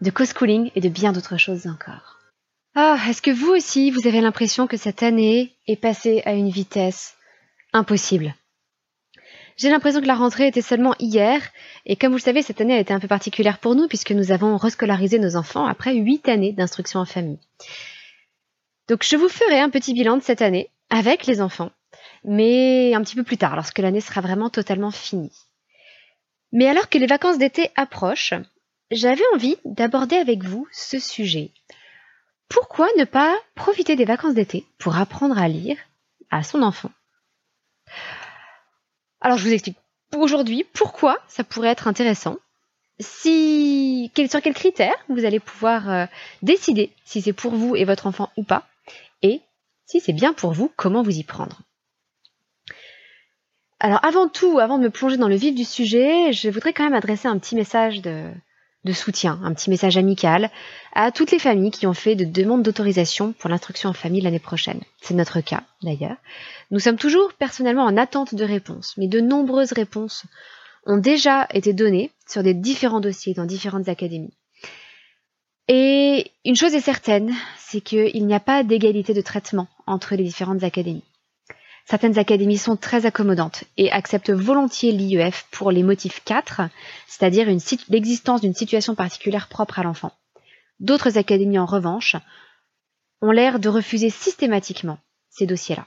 de 0.00 0.10
co-schooling 0.10 0.70
et 0.74 0.80
de 0.80 0.88
bien 0.88 1.12
d'autres 1.12 1.38
choses 1.38 1.66
encore. 1.66 2.18
Ah, 2.74 2.98
est-ce 3.08 3.22
que 3.22 3.30
vous 3.30 3.52
aussi, 3.52 3.90
vous 3.90 4.06
avez 4.06 4.20
l'impression 4.20 4.66
que 4.66 4.76
cette 4.76 5.02
année 5.02 5.56
est 5.66 5.80
passée 5.80 6.22
à 6.26 6.32
une 6.32 6.50
vitesse 6.50 7.16
impossible? 7.72 8.34
J'ai 9.56 9.70
l'impression 9.70 10.02
que 10.02 10.06
la 10.06 10.14
rentrée 10.14 10.48
était 10.48 10.60
seulement 10.60 10.94
hier, 10.98 11.40
et 11.86 11.96
comme 11.96 12.10
vous 12.10 12.18
le 12.18 12.22
savez, 12.22 12.42
cette 12.42 12.60
année 12.60 12.74
a 12.74 12.78
été 12.78 12.92
un 12.92 13.00
peu 13.00 13.08
particulière 13.08 13.58
pour 13.58 13.74
nous 13.74 13.88
puisque 13.88 14.12
nous 14.12 14.30
avons 14.30 14.58
rescolarisé 14.58 15.18
nos 15.18 15.36
enfants 15.36 15.64
après 15.64 15.94
huit 15.94 16.28
années 16.28 16.52
d'instruction 16.52 17.00
en 17.00 17.06
famille. 17.06 17.38
Donc 18.88 19.02
je 19.02 19.16
vous 19.16 19.30
ferai 19.30 19.58
un 19.58 19.70
petit 19.70 19.94
bilan 19.94 20.18
de 20.18 20.22
cette 20.22 20.42
année 20.42 20.70
avec 20.90 21.26
les 21.26 21.40
enfants, 21.40 21.70
mais 22.22 22.92
un 22.94 23.02
petit 23.02 23.16
peu 23.16 23.24
plus 23.24 23.38
tard, 23.38 23.56
lorsque 23.56 23.78
l'année 23.78 24.02
sera 24.02 24.20
vraiment 24.20 24.50
totalement 24.50 24.90
finie. 24.90 25.32
Mais 26.52 26.68
alors 26.68 26.90
que 26.90 26.98
les 26.98 27.06
vacances 27.06 27.38
d'été 27.38 27.70
approchent, 27.76 28.34
j'avais 28.90 29.24
envie 29.34 29.56
d'aborder 29.64 30.16
avec 30.16 30.44
vous 30.44 30.66
ce 30.72 30.98
sujet. 30.98 31.50
Pourquoi 32.48 32.88
ne 32.96 33.04
pas 33.04 33.36
profiter 33.54 33.96
des 33.96 34.04
vacances 34.04 34.34
d'été 34.34 34.66
pour 34.78 34.96
apprendre 34.96 35.38
à 35.38 35.48
lire 35.48 35.76
à 36.30 36.42
son 36.42 36.62
enfant? 36.62 36.90
Alors 39.20 39.38
je 39.38 39.44
vous 39.44 39.52
explique 39.52 39.78
aujourd'hui 40.14 40.64
pourquoi 40.72 41.18
ça 41.28 41.44
pourrait 41.44 41.70
être 41.70 41.88
intéressant. 41.88 42.36
Sur 43.00 44.08
quels 44.14 44.54
critères 44.54 44.96
vous 45.08 45.24
allez 45.24 45.40
pouvoir 45.40 45.90
euh, 45.90 46.06
décider 46.42 46.92
si 47.04 47.20
c'est 47.20 47.32
pour 47.32 47.54
vous 47.54 47.76
et 47.76 47.84
votre 47.84 48.06
enfant 48.06 48.30
ou 48.36 48.42
pas, 48.42 48.66
et 49.22 49.42
si 49.84 50.00
c'est 50.00 50.14
bien 50.14 50.32
pour 50.32 50.52
vous, 50.52 50.72
comment 50.76 51.02
vous 51.02 51.18
y 51.18 51.22
prendre? 51.22 51.60
Alors 53.78 54.02
avant 54.02 54.28
tout, 54.28 54.58
avant 54.58 54.78
de 54.78 54.84
me 54.84 54.90
plonger 54.90 55.18
dans 55.18 55.28
le 55.28 55.36
vif 55.36 55.54
du 55.54 55.64
sujet, 55.64 56.32
je 56.32 56.48
voudrais 56.48 56.72
quand 56.72 56.84
même 56.84 56.94
adresser 56.94 57.28
un 57.28 57.38
petit 57.38 57.54
message 57.54 58.00
de, 58.00 58.30
de 58.86 58.92
soutien, 58.94 59.38
un 59.42 59.52
petit 59.52 59.68
message 59.68 59.98
amical 59.98 60.50
à 60.94 61.12
toutes 61.12 61.32
les 61.32 61.38
familles 61.38 61.70
qui 61.70 61.86
ont 61.86 61.92
fait 61.92 62.14
de 62.14 62.24
demandes 62.24 62.62
d'autorisation 62.62 63.32
pour 63.32 63.50
l'instruction 63.50 63.90
en 63.90 63.92
famille 63.92 64.22
l'année 64.22 64.38
prochaine. 64.38 64.80
C'est 65.02 65.12
notre 65.12 65.42
cas 65.42 65.64
d'ailleurs. 65.82 66.16
Nous 66.70 66.78
sommes 66.78 66.96
toujours 66.96 67.34
personnellement 67.34 67.84
en 67.84 67.98
attente 67.98 68.34
de 68.34 68.44
réponses, 68.44 68.94
mais 68.96 69.08
de 69.08 69.20
nombreuses 69.20 69.72
réponses 69.72 70.24
ont 70.86 70.96
déjà 70.96 71.46
été 71.52 71.74
données 71.74 72.12
sur 72.26 72.42
des 72.42 72.54
différents 72.54 73.00
dossiers 73.00 73.34
dans 73.34 73.44
différentes 73.44 73.88
académies. 73.88 74.32
Et 75.68 76.30
une 76.44 76.54
chose 76.54 76.74
est 76.74 76.80
certaine, 76.80 77.34
c'est 77.58 77.80
qu'il 77.80 78.24
n'y 78.24 78.34
a 78.34 78.40
pas 78.40 78.62
d'égalité 78.62 79.12
de 79.12 79.20
traitement 79.20 79.66
entre 79.86 80.14
les 80.14 80.22
différentes 80.22 80.62
académies. 80.62 81.02
Certaines 81.88 82.18
académies 82.18 82.58
sont 82.58 82.76
très 82.76 83.06
accommodantes 83.06 83.62
et 83.76 83.92
acceptent 83.92 84.30
volontiers 84.30 84.90
l'IEF 84.90 85.46
pour 85.52 85.70
les 85.70 85.84
motifs 85.84 86.20
4, 86.24 86.62
c'est-à-dire 87.06 87.46
l'existence 87.88 88.40
d'une 88.40 88.54
situation 88.54 88.96
particulière 88.96 89.48
propre 89.48 89.78
à 89.78 89.84
l'enfant. 89.84 90.12
D'autres 90.80 91.16
académies, 91.16 91.60
en 91.60 91.66
revanche, 91.66 92.16
ont 93.22 93.30
l'air 93.30 93.60
de 93.60 93.68
refuser 93.68 94.10
systématiquement 94.10 94.98
ces 95.30 95.46
dossiers-là. 95.46 95.86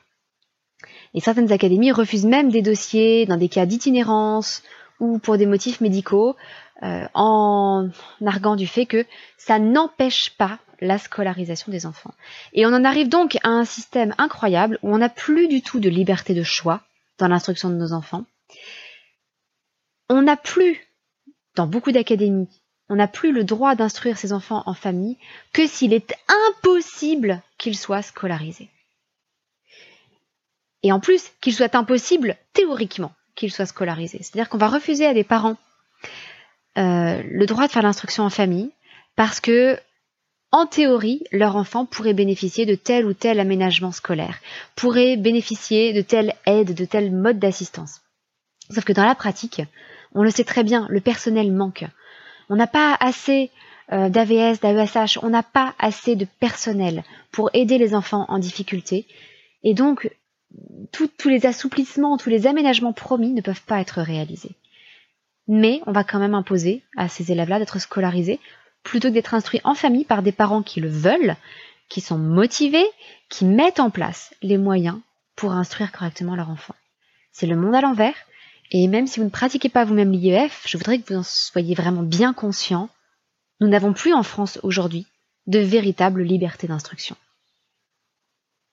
Et 1.14 1.20
certaines 1.20 1.52
académies 1.52 1.92
refusent 1.92 2.26
même 2.26 2.50
des 2.50 2.62
dossiers 2.62 3.26
dans 3.26 3.38
des 3.38 3.50
cas 3.50 3.66
d'itinérance 3.66 4.64
ou 5.02 5.20
pour 5.20 5.38
des 5.38 5.46
motifs 5.46 5.82
médicaux, 5.82 6.36
euh, 6.82 7.08
en 7.14 7.90
arguant 8.26 8.56
du 8.56 8.68
fait 8.68 8.86
que 8.86 9.06
ça 9.38 9.60
n'empêche 9.60 10.32
pas 10.38 10.60
la 10.82 10.98
scolarisation 10.98 11.72
des 11.72 11.86
enfants. 11.86 12.14
Et 12.54 12.66
on 12.66 12.74
en 12.74 12.86
arrive 12.86 13.10
donc 13.10 13.38
à 13.44 13.50
un 13.50 13.66
système 13.66 14.14
incroyable 14.18 14.80
où 14.82 14.94
on 14.94 14.98
n'a 14.98 15.10
plus 15.10 15.48
du 15.48 15.62
tout 15.62 15.80
de 15.80 15.90
liberté 15.90 16.34
de 16.34 16.44
choix 16.44 16.82
dans 17.18 17.28
l'instruction 17.28 17.70
de 17.70 17.76
nos 17.76 17.94
enfants. 17.94 18.26
On 20.10 20.22
n'a 20.22 20.38
plus, 20.38 20.88
dans 21.56 21.68
beaucoup 21.68 21.92
d'académies, 21.92 22.50
on 22.90 22.96
n'a 22.96 23.08
plus 23.08 23.32
le 23.32 23.44
droit 23.44 23.76
d'instruire 23.76 24.18
ses 24.18 24.34
enfants 24.34 24.64
en 24.66 24.74
famille 24.74 25.18
que 25.54 25.68
s'il 25.68 25.94
est 25.94 26.16
impossible 26.50 27.42
qu'ils 27.58 27.78
soient 27.78 28.02
scolarisés. 28.02 28.70
Et 30.82 30.92
en 30.92 31.00
plus, 31.00 31.30
qu'il 31.42 31.54
soit 31.54 31.76
impossible 31.76 32.38
théoriquement 32.54 33.12
qu'ils 33.36 33.52
soient 33.52 33.66
scolarisés. 33.66 34.20
C'est-à-dire 34.22 34.50
qu'on 34.50 34.58
va 34.58 34.70
refuser 34.70 35.06
à 35.06 35.14
des 35.14 35.24
parents 35.24 35.58
euh, 36.78 37.22
le 37.24 37.46
droit 37.46 37.68
de 37.68 37.72
faire 37.72 37.84
l'instruction 37.84 38.24
en 38.24 38.30
famille 38.30 38.72
parce 39.16 39.40
que 39.40 39.80
en 40.52 40.66
théorie, 40.66 41.24
leur 41.32 41.56
enfant 41.56 41.86
pourrait 41.86 42.14
bénéficier 42.14 42.66
de 42.66 42.76
tel 42.76 43.06
ou 43.06 43.14
tel 43.14 43.40
aménagement 43.40 43.92
scolaire, 43.92 44.40
pourrait 44.76 45.16
bénéficier 45.16 45.94
de 45.94 46.02
telle 46.02 46.34
aide, 46.46 46.74
de 46.74 46.86
tel 46.86 47.12
mode 47.12 47.38
d'assistance. 47.38 48.02
Sauf 48.72 48.84
que 48.84 48.94
dans 48.94 49.06
la 49.06 49.16
pratique, 49.16 49.62
on 50.14 50.24
le 50.24 50.32
sait 50.32 50.44
très 50.44 50.64
bien, 50.64 50.88
le 50.90 51.02
personnel 51.02 51.52
manque. 51.52 51.86
On 52.50 52.56
n'a 52.56 52.68
pas 52.68 52.98
assez 53.00 53.52
euh, 53.92 54.10
d'AVS, 54.10 54.60
d'AESH, 54.60 55.20
on 55.22 55.30
n'a 55.30 55.44
pas 55.44 55.76
assez 55.78 56.16
de 56.16 56.26
personnel 56.40 57.04
pour 57.32 57.52
aider 57.54 57.78
les 57.78 57.94
enfants 57.94 58.26
en 58.28 58.40
difficulté. 58.40 59.06
Et 59.64 59.76
donc, 59.76 60.10
tous 60.92 61.30
les 61.30 61.46
assouplissements, 61.46 62.18
tous 62.18 62.30
les 62.30 62.48
aménagements 62.48 62.94
promis 62.94 63.34
ne 63.34 63.42
peuvent 63.42 63.64
pas 63.64 63.82
être 63.82 64.02
réalisés. 64.02 64.56
Mais 65.48 65.82
on 65.86 65.92
va 65.92 66.04
quand 66.04 66.20
même 66.20 66.36
imposer 66.36 66.84
à 66.98 67.08
ces 67.08 67.32
élèves-là 67.32 67.60
d'être 67.60 67.80
scolarisés 67.80 68.40
plutôt 68.84 69.10
que 69.10 69.14
d'être 69.14 69.34
instruits 69.34 69.62
en 69.64 69.76
famille 69.76 70.06
par 70.06 70.22
des 70.22 70.32
parents 70.32 70.64
qui 70.64 70.80
le 70.80 70.90
veulent, 70.90 71.36
qui 71.90 72.02
sont 72.02 72.18
motivés, 72.18 72.88
qui 73.30 73.46
mettent 73.46 73.80
en 73.80 73.90
place 73.90 74.34
les 74.42 74.58
moyens 74.58 75.00
pour 75.36 75.54
instruire 75.54 75.92
correctement 75.92 76.36
leur 76.36 76.50
enfant. 76.50 76.76
C'est 77.32 77.48
le 77.48 77.56
monde 77.56 77.76
à 77.76 77.82
l'envers, 77.82 78.16
et 78.72 78.88
même 78.88 79.08
si 79.08 79.20
vous 79.20 79.26
ne 79.26 79.32
pratiquez 79.32 79.70
pas 79.70 79.86
vous-même 79.86 80.12
l'IEF, 80.12 80.64
je 80.68 80.78
voudrais 80.78 81.00
que 81.00 81.14
vous 81.14 81.20
en 81.20 81.24
soyez 81.24 81.76
vraiment 81.76 82.04
bien 82.04 82.34
conscient. 82.34 82.90
Nous 83.60 83.68
n'avons 83.68 83.94
plus 83.94 84.14
en 84.14 84.24
France 84.24 84.60
aujourd'hui 84.64 85.08
de 85.48 85.60
véritable 85.60 86.22
liberté 86.22 86.68
d'instruction. 86.68 87.16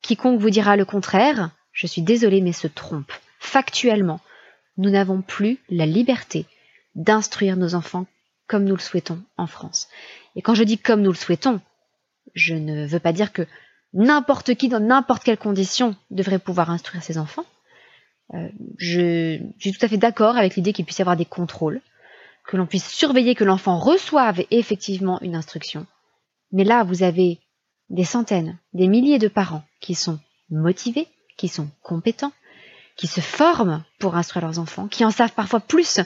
Quiconque 0.02 0.40
vous 0.40 0.50
dira 0.50 0.76
le 0.76 0.84
contraire, 0.84 1.50
je 1.72 1.86
suis 1.86 2.02
désolé 2.02 2.40
mais 2.40 2.52
se 2.52 2.66
trompe. 2.66 3.10
Factuellement, 3.38 4.20
nous 4.76 4.90
n'avons 4.90 5.22
plus 5.22 5.58
la 5.70 5.86
liberté 5.86 6.46
d'instruire 6.94 7.56
nos 7.56 7.74
enfants 7.74 8.06
comme 8.46 8.64
nous 8.64 8.76
le 8.76 8.80
souhaitons 8.80 9.22
en 9.36 9.46
France. 9.46 9.88
Et 10.34 10.42
quand 10.42 10.54
je 10.54 10.64
dis 10.64 10.78
comme 10.78 11.02
nous 11.02 11.12
le 11.12 11.16
souhaitons, 11.16 11.60
je 12.34 12.54
ne 12.54 12.86
veux 12.86 13.00
pas 13.00 13.12
dire 13.12 13.32
que 13.32 13.46
n'importe 13.92 14.54
qui, 14.54 14.68
dans 14.68 14.80
n'importe 14.80 15.24
quelle 15.24 15.38
condition, 15.38 15.96
devrait 16.10 16.38
pouvoir 16.38 16.70
instruire 16.70 17.02
ses 17.02 17.18
enfants. 17.18 17.46
Euh, 18.34 18.48
je, 18.78 19.40
suis 19.58 19.72
tout 19.72 19.84
à 19.84 19.88
fait 19.88 19.96
d'accord 19.96 20.36
avec 20.36 20.56
l'idée 20.56 20.72
qu'il 20.72 20.84
puisse 20.84 20.98
y 20.98 21.02
avoir 21.02 21.16
des 21.16 21.24
contrôles, 21.24 21.80
que 22.46 22.56
l'on 22.56 22.66
puisse 22.66 22.88
surveiller 22.88 23.34
que 23.34 23.44
l'enfant 23.44 23.78
reçoive 23.78 24.44
effectivement 24.50 25.20
une 25.22 25.34
instruction. 25.34 25.86
Mais 26.52 26.64
là, 26.64 26.84
vous 26.84 27.02
avez 27.02 27.40
des 27.88 28.04
centaines, 28.04 28.58
des 28.72 28.88
milliers 28.88 29.18
de 29.18 29.28
parents 29.28 29.64
qui 29.80 29.94
sont 29.94 30.18
motivés, 30.50 31.08
qui 31.36 31.48
sont 31.48 31.68
compétents, 31.82 32.32
qui 32.96 33.06
se 33.06 33.20
forment 33.20 33.84
pour 33.98 34.16
instruire 34.16 34.44
leurs 34.44 34.58
enfants, 34.58 34.88
qui 34.88 35.04
en 35.04 35.10
savent 35.10 35.34
parfois 35.34 35.60
plus 35.60 36.00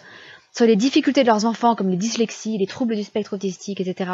sur 0.54 0.66
les 0.66 0.76
difficultés 0.76 1.22
de 1.22 1.28
leurs 1.28 1.44
enfants, 1.44 1.74
comme 1.74 1.90
les 1.90 1.96
dyslexies, 1.96 2.58
les 2.58 2.66
troubles 2.66 2.96
du 2.96 3.04
spectre 3.04 3.34
autistique, 3.34 3.80
etc., 3.80 4.12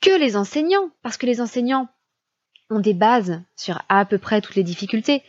que 0.00 0.18
les 0.18 0.36
enseignants, 0.36 0.90
parce 1.02 1.16
que 1.16 1.26
les 1.26 1.40
enseignants 1.40 1.88
ont 2.70 2.80
des 2.80 2.94
bases 2.94 3.40
sur 3.56 3.82
à 3.88 4.04
peu 4.04 4.18
près 4.18 4.40
toutes 4.40 4.56
les 4.56 4.64
difficultés, 4.64 5.22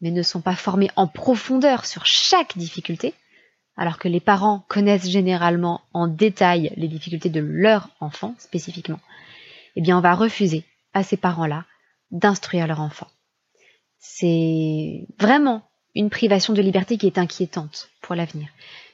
mais 0.00 0.10
ne 0.10 0.22
sont 0.22 0.40
pas 0.40 0.54
formés 0.54 0.90
en 0.96 1.06
profondeur 1.06 1.86
sur 1.86 2.06
chaque 2.06 2.56
difficulté, 2.56 3.14
alors 3.76 3.98
que 3.98 4.08
les 4.08 4.20
parents 4.20 4.64
connaissent 4.68 5.08
généralement 5.08 5.82
en 5.92 6.08
détail 6.08 6.72
les 6.76 6.88
difficultés 6.88 7.30
de 7.30 7.40
leur 7.40 7.90
enfant 8.00 8.34
spécifiquement, 8.38 9.00
eh 9.76 9.80
bien 9.80 9.96
on 9.96 10.02
va 10.02 10.14
refuser 10.14 10.64
à 10.92 11.02
ces 11.02 11.16
parents-là 11.16 11.64
d'instruire 12.10 12.66
leur 12.66 12.80
enfant. 12.80 13.06
C'est 13.98 15.06
vraiment 15.18 15.62
une 15.94 16.10
privation 16.10 16.54
de 16.54 16.62
liberté 16.62 16.98
qui 16.98 17.06
est 17.06 17.18
inquiétante 17.18 17.90
pour 18.00 18.14
l'avenir. 18.14 18.48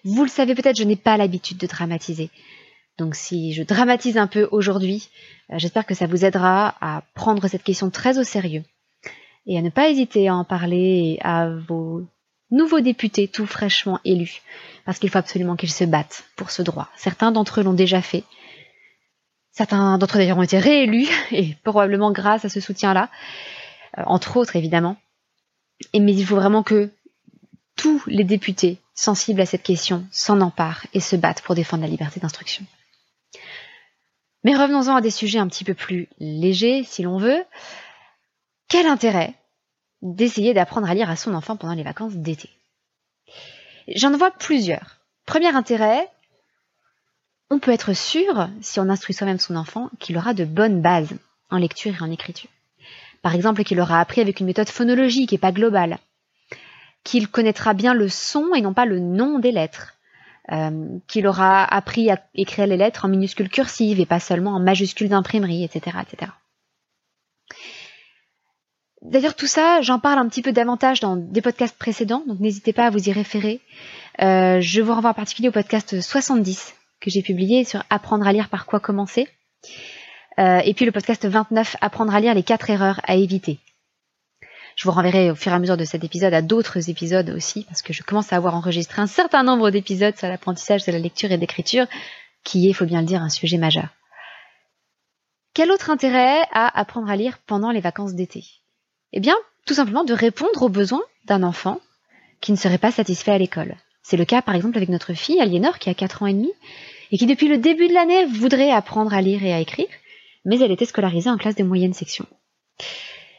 Vous 0.04 0.22
le 0.22 0.30
savez 0.30 0.54
peut-être, 0.54 0.76
je 0.76 0.84
n'ai 0.84 0.96
pas 0.96 1.16
l'habitude 1.16 1.58
de 1.58 1.66
dramatiser. 1.66 2.30
Donc 2.98 3.14
si 3.14 3.52
je 3.52 3.62
dramatise 3.62 4.18
un 4.18 4.26
peu 4.26 4.48
aujourd'hui, 4.52 5.08
euh, 5.50 5.54
j'espère 5.58 5.86
que 5.86 5.94
ça 5.94 6.06
vous 6.06 6.24
aidera 6.24 6.76
à 6.80 7.02
prendre 7.14 7.48
cette 7.48 7.64
question 7.64 7.90
très 7.90 8.18
au 8.18 8.22
sérieux 8.22 8.62
et 9.46 9.58
à 9.58 9.62
ne 9.62 9.70
pas 9.70 9.88
hésiter 9.88 10.28
à 10.28 10.36
en 10.36 10.44
parler 10.44 11.18
à 11.22 11.48
vos 11.50 12.02
nouveaux 12.50 12.80
députés 12.80 13.28
tout 13.28 13.46
fraîchement 13.46 13.98
élus, 14.04 14.42
parce 14.84 14.98
qu'il 14.98 15.10
faut 15.10 15.18
absolument 15.18 15.56
qu'ils 15.56 15.72
se 15.72 15.84
battent 15.84 16.24
pour 16.36 16.50
ce 16.50 16.62
droit. 16.62 16.88
Certains 16.96 17.32
d'entre 17.32 17.60
eux 17.60 17.64
l'ont 17.64 17.74
déjà 17.74 18.00
fait. 18.00 18.24
Certains 19.50 19.98
d'entre 19.98 20.16
eux 20.16 20.18
d'ailleurs 20.18 20.38
ont 20.38 20.42
été 20.42 20.58
réélus, 20.58 21.08
et 21.32 21.56
probablement 21.64 22.12
grâce 22.12 22.44
à 22.44 22.48
ce 22.48 22.60
soutien-là, 22.60 23.10
euh, 23.98 24.02
entre 24.06 24.36
autres 24.36 24.56
évidemment. 24.56 24.96
Mais 25.92 26.14
il 26.14 26.24
faut 26.24 26.36
vraiment 26.36 26.62
que 26.62 26.90
tous 27.76 28.02
les 28.06 28.24
députés 28.24 28.78
sensibles 28.94 29.40
à 29.40 29.46
cette 29.46 29.62
question 29.62 30.06
s'en 30.10 30.40
emparent 30.40 30.86
et 30.92 31.00
se 31.00 31.16
battent 31.16 31.42
pour 31.42 31.54
défendre 31.54 31.82
la 31.82 31.88
liberté 31.88 32.20
d'instruction. 32.20 32.64
Mais 34.44 34.54
revenons-en 34.54 34.96
à 34.96 35.00
des 35.00 35.10
sujets 35.10 35.38
un 35.38 35.48
petit 35.48 35.64
peu 35.64 35.74
plus 35.74 36.08
légers, 36.18 36.84
si 36.84 37.02
l'on 37.02 37.18
veut. 37.18 37.44
Quel 38.68 38.86
intérêt 38.86 39.34
d'essayer 40.02 40.52
d'apprendre 40.52 40.88
à 40.88 40.94
lire 40.94 41.10
à 41.10 41.16
son 41.16 41.34
enfant 41.34 41.56
pendant 41.56 41.74
les 41.74 41.82
vacances 41.82 42.14
d'été? 42.14 42.50
J'en 43.88 44.16
vois 44.16 44.30
plusieurs. 44.30 44.98
Premier 45.26 45.54
intérêt, 45.54 46.08
on 47.50 47.58
peut 47.58 47.72
être 47.72 47.94
sûr, 47.94 48.48
si 48.60 48.80
on 48.80 48.88
instruit 48.88 49.14
soi-même 49.14 49.38
son 49.38 49.56
enfant, 49.56 49.90
qu'il 49.98 50.16
aura 50.18 50.34
de 50.34 50.44
bonnes 50.44 50.82
bases 50.82 51.14
en 51.50 51.56
lecture 51.56 51.94
et 51.94 52.02
en 52.02 52.10
écriture. 52.10 52.50
Par 53.22 53.34
exemple, 53.34 53.64
qu'il 53.64 53.80
aura 53.80 54.00
appris 54.00 54.20
avec 54.20 54.40
une 54.40 54.46
méthode 54.46 54.68
phonologique 54.68 55.32
et 55.32 55.38
pas 55.38 55.52
globale. 55.52 55.98
Qu'il 57.04 57.28
connaîtra 57.28 57.74
bien 57.74 57.94
le 57.94 58.08
son 58.08 58.54
et 58.54 58.60
non 58.60 58.74
pas 58.74 58.86
le 58.86 58.98
nom 58.98 59.38
des 59.38 59.52
lettres. 59.52 59.94
Euh, 60.52 60.98
qu'il 61.06 61.26
aura 61.26 61.64
appris 61.64 62.10
à 62.10 62.22
écrire 62.34 62.66
les 62.66 62.76
lettres 62.76 63.06
en 63.06 63.08
minuscules 63.08 63.48
cursives 63.48 63.98
et 63.98 64.04
pas 64.04 64.20
seulement 64.20 64.54
en 64.54 64.60
majuscules 64.60 65.08
d'imprimerie, 65.08 65.64
etc., 65.64 65.96
etc. 66.02 66.32
D'ailleurs, 69.00 69.34
tout 69.34 69.46
ça, 69.46 69.80
j'en 69.80 69.98
parle 69.98 70.18
un 70.18 70.28
petit 70.28 70.42
peu 70.42 70.52
davantage 70.52 71.00
dans 71.00 71.16
des 71.16 71.40
podcasts 71.40 71.78
précédents, 71.78 72.24
donc 72.26 72.40
n'hésitez 72.40 72.72
pas 72.72 72.86
à 72.86 72.90
vous 72.90 73.08
y 73.08 73.12
référer. 73.12 73.60
Euh, 74.20 74.60
je 74.60 74.82
vous 74.82 74.94
renvoie 74.94 75.10
en 75.10 75.14
particulier 75.14 75.48
au 75.48 75.52
podcast 75.52 76.00
70 76.00 76.74
que 77.00 77.10
j'ai 77.10 77.22
publié 77.22 77.64
sur 77.64 77.82
apprendre 77.88 78.26
à 78.26 78.32
lire 78.32 78.48
par 78.48 78.66
quoi 78.66 78.80
commencer. 78.80 79.28
Euh, 80.38 80.58
et 80.64 80.74
puis 80.74 80.84
le 80.84 80.92
podcast 80.92 81.26
29, 81.26 81.76
apprendre 81.80 82.14
à 82.14 82.20
lire 82.20 82.34
les 82.34 82.42
quatre 82.42 82.70
erreurs 82.70 83.00
à 83.04 83.14
éviter. 83.14 83.58
Je 84.76 84.84
vous 84.84 84.90
renverrai 84.90 85.30
au 85.30 85.34
fur 85.34 85.52
et 85.52 85.54
à 85.54 85.58
mesure 85.58 85.76
de 85.76 85.84
cet 85.84 86.04
épisode 86.04 86.34
à 86.34 86.42
d'autres 86.42 86.90
épisodes 86.90 87.30
aussi, 87.30 87.64
parce 87.64 87.82
que 87.82 87.92
je 87.92 88.02
commence 88.02 88.32
à 88.32 88.36
avoir 88.36 88.54
enregistré 88.54 89.00
un 89.00 89.06
certain 89.06 89.42
nombre 89.42 89.70
d'épisodes 89.70 90.16
sur 90.16 90.28
l'apprentissage 90.28 90.84
de 90.84 90.92
la 90.92 90.98
lecture 90.98 91.30
et 91.30 91.38
d'écriture, 91.38 91.86
qui 92.42 92.66
est, 92.66 92.70
il 92.70 92.74
faut 92.74 92.84
bien 92.84 93.00
le 93.00 93.06
dire, 93.06 93.22
un 93.22 93.28
sujet 93.28 93.58
majeur. 93.58 93.88
Quel 95.54 95.70
autre 95.70 95.90
intérêt 95.90 96.42
à 96.52 96.78
apprendre 96.78 97.08
à 97.08 97.16
lire 97.16 97.38
pendant 97.46 97.70
les 97.70 97.80
vacances 97.80 98.14
d'été? 98.14 98.44
Eh 99.12 99.20
bien, 99.20 99.36
tout 99.66 99.74
simplement 99.74 100.04
de 100.04 100.12
répondre 100.12 100.62
aux 100.62 100.68
besoins 100.68 101.02
d'un 101.26 101.44
enfant 101.44 101.80
qui 102.40 102.50
ne 102.50 102.56
serait 102.56 102.78
pas 102.78 102.90
satisfait 102.90 103.30
à 103.30 103.38
l'école. 103.38 103.76
C'est 104.02 104.16
le 104.16 104.24
cas 104.24 104.42
par 104.42 104.54
exemple 104.54 104.76
avec 104.76 104.88
notre 104.88 105.14
fille 105.14 105.40
Aliénor 105.40 105.78
qui 105.78 105.88
a 105.88 105.94
4 105.94 106.24
ans 106.24 106.26
et 106.26 106.34
demi 106.34 106.52
et 107.10 107.16
qui 107.16 107.26
depuis 107.26 107.48
le 107.48 107.58
début 107.58 107.88
de 107.88 107.94
l'année 107.94 108.26
voudrait 108.26 108.70
apprendre 108.70 109.14
à 109.14 109.22
lire 109.22 109.42
et 109.44 109.54
à 109.54 109.60
écrire, 109.60 109.86
mais 110.44 110.58
elle 110.58 110.72
était 110.72 110.84
scolarisée 110.84 111.30
en 111.30 111.38
classe 111.38 111.54
de 111.54 111.62
moyenne 111.62 111.94
section. 111.94 112.26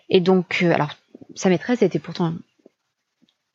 Et 0.10 0.22
donc, 0.22 0.60
euh, 0.64 0.74
alors, 0.74 0.92
sa 1.36 1.50
maîtresse 1.50 1.82
était 1.82 2.00
pourtant 2.00 2.34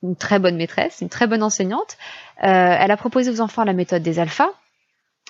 une 0.02 0.16
très 0.16 0.38
bonne 0.38 0.56
maîtresse, 0.56 1.00
une 1.00 1.08
très 1.08 1.26
bonne 1.26 1.42
enseignante. 1.42 1.96
Euh, 2.42 2.76
elle 2.78 2.90
a 2.90 2.96
proposé 2.96 3.30
aux 3.30 3.40
enfants 3.40 3.64
la 3.64 3.72
méthode 3.72 4.02
des 4.02 4.18
alphas, 4.18 4.50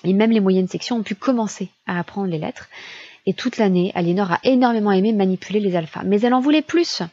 et 0.03 0.13
même 0.13 0.31
les 0.31 0.39
moyennes 0.39 0.67
sections 0.67 0.97
ont 0.97 1.03
pu 1.03 1.15
commencer 1.15 1.69
à 1.85 1.99
apprendre 1.99 2.27
les 2.27 2.39
lettres. 2.39 2.69
Et 3.25 3.33
toute 3.33 3.57
l'année, 3.57 3.91
Aliénor 3.93 4.31
a 4.31 4.39
énormément 4.43 4.91
aimé 4.91 5.13
manipuler 5.13 5.59
les 5.59 5.75
alphas, 5.75 6.03
mais 6.03 6.21
elle 6.21 6.33
en 6.33 6.39
voulait 6.39 6.61
plus. 6.61 7.03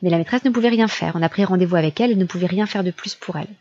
Mais 0.00 0.10
la 0.10 0.18
maîtresse 0.18 0.44
ne 0.44 0.50
pouvait 0.50 0.68
rien 0.68 0.88
faire. 0.88 1.12
On 1.16 1.22
a 1.22 1.28
pris 1.28 1.44
rendez-vous 1.44 1.76
avec 1.76 2.00
elle, 2.00 2.12
elle 2.12 2.18
ne 2.18 2.24
pouvait 2.24 2.46
rien 2.46 2.66
faire 2.66 2.84
de 2.84 2.90
plus 2.90 3.14
pour 3.14 3.36
elle. 3.36 3.54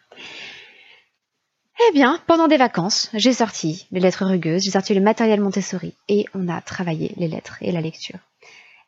Eh 1.90 1.94
bien, 1.94 2.20
pendant 2.28 2.48
des 2.48 2.58
vacances, 2.58 3.10
j'ai 3.14 3.34
sorti 3.34 3.88
les 3.92 4.00
lettres 4.00 4.26
rugueuses, 4.26 4.64
j'ai 4.64 4.72
sorti 4.72 4.94
le 4.94 5.02
matériel 5.02 5.42
Montessori 5.42 5.96
et 6.08 6.26
on 6.36 6.48
a 6.48 6.62
travaillé 6.62 7.14
les 7.18 7.28
lettres 7.28 7.58
et 7.62 7.72
la 7.72 7.82
lecture. 7.82 8.20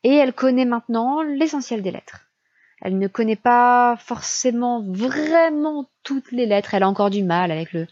Et 0.03 0.13
elle 0.13 0.33
connaît 0.33 0.65
maintenant 0.65 1.22
l'essentiel 1.22 1.81
des 1.81 1.91
lettres. 1.91 2.19
Elle 2.81 2.98
ne 2.98 3.07
connaît 3.07 3.38
pas 3.38 3.95
forcément 3.98 4.81
vraiment 4.81 5.89
toutes 6.03 6.31
les 6.31 6.45
lettres, 6.45 6.74
elle 6.74 6.83
a 6.83 6.89
encore 6.89 7.10
du 7.10 7.24
mal 7.24 7.50
avec 7.51 7.72
le 7.72 7.88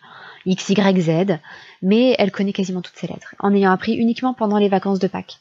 X, 0.46 0.70
Y, 0.70 1.00
Z, 1.00 1.40
mais 1.82 2.16
elle 2.20 2.32
connaît 2.32 2.52
quasiment 2.52 2.82
toutes 2.82 2.98
ces 2.98 3.08
lettres, 3.08 3.36
en 3.40 3.54
ayant 3.54 3.72
appris 3.72 3.94
uniquement 3.94 4.34
pendant 4.34 4.58
les 4.58 4.68
vacances 4.68 5.00
de 5.00 5.08
Pâques, 5.08 5.40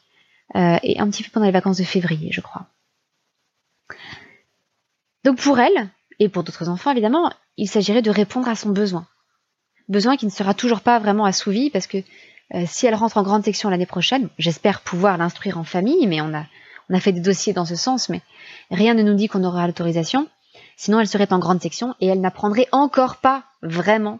euh, 0.55 0.77
et 0.83 0.99
un 0.99 1.09
petit 1.09 1.23
peu 1.23 1.31
pendant 1.31 1.47
les 1.47 1.51
vacances 1.51 1.77
de 1.77 1.83
février, 1.83 2.31
je 2.31 2.39
crois. 2.39 2.67
Donc 5.25 5.37
pour 5.37 5.59
elle, 5.59 5.89
et 6.19 6.29
pour 6.29 6.43
d'autres 6.43 6.69
enfants 6.69 6.91
évidemment, 6.91 7.33
il 7.57 7.67
s'agirait 7.67 8.01
de 8.01 8.09
répondre 8.09 8.47
à 8.47 8.55
son 8.55 8.69
besoin 8.69 9.05
besoin 9.91 10.17
qui 10.17 10.25
ne 10.25 10.31
sera 10.31 10.53
toujours 10.53 10.81
pas 10.81 10.97
vraiment 10.97 11.25
assouvi 11.25 11.69
parce 11.69 11.85
que 11.85 11.97
euh, 12.53 12.63
si 12.67 12.85
elle 12.85 12.95
rentre 12.95 13.17
en 13.17 13.23
grande 13.23 13.45
section 13.45 13.69
l'année 13.69 13.85
prochaine, 13.85 14.29
j'espère 14.37 14.81
pouvoir 14.81 15.17
l'instruire 15.17 15.57
en 15.57 15.63
famille, 15.63 16.07
mais 16.07 16.21
on 16.21 16.33
a, 16.33 16.45
on 16.89 16.95
a 16.95 16.99
fait 16.99 17.13
des 17.13 17.21
dossiers 17.21 17.53
dans 17.53 17.65
ce 17.65 17.75
sens, 17.75 18.09
mais 18.09 18.21
rien 18.69 18.93
ne 18.93 19.03
nous 19.03 19.13
dit 19.13 19.27
qu'on 19.27 19.43
aura 19.43 19.65
l'autorisation. 19.67 20.27
Sinon, 20.75 20.99
elle 20.99 21.07
serait 21.07 21.31
en 21.31 21.39
grande 21.39 21.61
section 21.61 21.95
et 22.01 22.07
elle 22.07 22.19
n'apprendrait 22.19 22.67
encore 22.71 23.17
pas 23.17 23.45
vraiment 23.61 24.19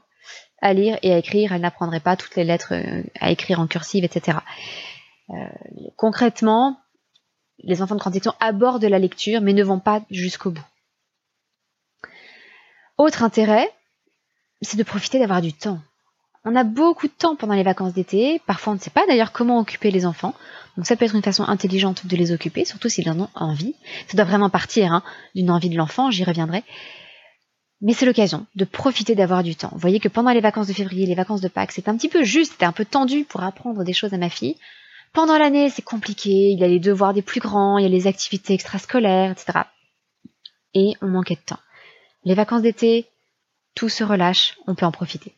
à 0.61 0.73
lire 0.73 0.97
et 1.01 1.11
à 1.11 1.17
écrire. 1.17 1.51
Elle 1.51 1.61
n'apprendrait 1.61 2.00
pas 2.00 2.15
toutes 2.15 2.35
les 2.35 2.43
lettres 2.43 2.73
euh, 2.73 3.03
à 3.19 3.31
écrire 3.31 3.59
en 3.59 3.67
cursive, 3.67 4.03
etc. 4.03 4.38
Euh, 5.31 5.33
concrètement, 5.97 6.79
les 7.63 7.81
enfants 7.81 7.95
de 7.95 8.00
grande 8.00 8.13
section 8.13 8.33
abordent 8.39 8.85
la 8.85 9.00
lecture, 9.00 9.41
mais 9.41 9.53
ne 9.53 9.63
vont 9.63 9.79
pas 9.79 10.03
jusqu'au 10.09 10.51
bout. 10.51 10.65
Autre 12.97 13.23
intérêt, 13.23 13.69
c'est 14.61 14.77
de 14.77 14.83
profiter 14.83 15.19
d'avoir 15.19 15.41
du 15.41 15.53
temps. 15.53 15.79
On 16.43 16.55
a 16.55 16.63
beaucoup 16.63 17.07
de 17.07 17.13
temps 17.13 17.36
pendant 17.36 17.53
les 17.53 17.63
vacances 17.63 17.93
d'été. 17.93 18.41
Parfois, 18.48 18.74
on 18.74 18.75
ne 18.75 18.81
sait 18.81 18.89
pas 18.89 19.05
d'ailleurs 19.05 19.31
comment 19.31 19.60
occuper 19.60 19.91
les 19.91 20.05
enfants. 20.05 20.33
Donc 20.75 20.88
ça 20.88 20.95
peut 20.95 21.05
être 21.05 21.15
une 21.15 21.21
façon 21.21 21.43
intelligente 21.43 22.07
de 22.07 22.15
les 22.15 22.31
occuper, 22.31 22.65
surtout 22.65 22.89
s'ils 22.89 23.10
en 23.10 23.19
ont 23.19 23.29
envie. 23.36 23.75
Ça 24.07 24.17
doit 24.17 24.25
vraiment 24.25 24.50
partir 24.50 24.91
hein, 24.91 25.03
d'une 25.36 25.51
envie 25.51 25.69
de 25.69 25.77
l'enfant, 25.77 26.10
j'y 26.10 26.24
reviendrai. 26.24 26.63
Mais 27.81 27.93
c'est 27.93 28.05
l'occasion 28.05 28.45
de 28.55 28.65
profiter 28.65 29.15
d'avoir 29.15 29.43
du 29.43 29.55
temps. 29.55 29.69
Vous 29.71 29.79
voyez 29.79 30.00
que 30.00 30.07
pendant 30.07 30.31
les 30.31 30.41
vacances 30.41 30.67
de 30.67 30.74
février, 30.74 31.05
les 31.05 31.15
vacances 31.15 31.41
de 31.41 31.48
Pâques, 31.48 31.71
c'est 31.71 31.89
un 31.89 31.98
petit 31.98 32.10
peu 32.10 32.24
juste, 32.24 32.53
c'était 32.53 32.65
un 32.65 32.71
peu 32.71 32.86
tendu 32.86 33.24
pour 33.24 33.43
apprendre 33.43 33.83
des 33.83 33.93
choses 33.93 34.13
à 34.13 34.17
ma 34.17 34.29
fille. 34.29 34.55
Pendant 35.13 35.38
l'année, 35.38 35.69
c'est 35.69 35.81
compliqué, 35.81 36.29
il 36.29 36.60
y 36.60 36.63
a 36.63 36.67
les 36.67 36.79
devoirs 36.79 37.13
des 37.13 37.21
plus 37.21 37.41
grands, 37.41 37.77
il 37.77 37.83
y 37.83 37.88
a 37.88 37.89
les 37.89 38.07
activités 38.07 38.53
extrascolaires, 38.53 39.31
etc. 39.31 39.60
Et 40.74 40.93
on 41.01 41.07
manquait 41.07 41.36
de 41.36 41.41
temps. 41.41 41.60
Les 42.24 42.36
vacances 42.36 42.62
d'été, 42.62 43.07
tout 43.75 43.89
se 43.89 44.03
relâche, 44.03 44.57
on 44.67 44.75
peut 44.75 44.86
en 44.86 44.91
profiter. 44.91 45.33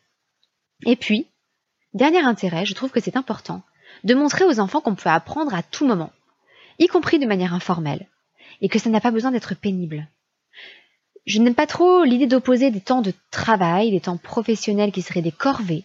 Et 0.86 0.96
puis, 0.96 1.26
dernier 1.92 2.20
intérêt, 2.20 2.66
je 2.66 2.74
trouve 2.74 2.90
que 2.90 3.00
c'est 3.00 3.16
important 3.16 3.62
de 4.02 4.14
montrer 4.14 4.44
aux 4.44 4.60
enfants 4.60 4.80
qu'on 4.80 4.94
peut 4.94 5.08
apprendre 5.08 5.54
à 5.54 5.62
tout 5.62 5.86
moment, 5.86 6.10
y 6.78 6.86
compris 6.86 7.18
de 7.18 7.26
manière 7.26 7.54
informelle, 7.54 8.08
et 8.60 8.68
que 8.68 8.78
ça 8.78 8.90
n'a 8.90 9.00
pas 9.00 9.10
besoin 9.10 9.30
d'être 9.30 9.54
pénible. 9.54 10.08
Je 11.26 11.38
n'aime 11.38 11.54
pas 11.54 11.66
trop 11.66 12.04
l'idée 12.04 12.26
d'opposer 12.26 12.70
des 12.70 12.80
temps 12.80 13.02
de 13.02 13.12
travail, 13.30 13.90
des 13.90 14.00
temps 14.00 14.18
professionnels 14.18 14.92
qui 14.92 15.02
seraient 15.02 15.22
des 15.22 15.32
corvées, 15.32 15.84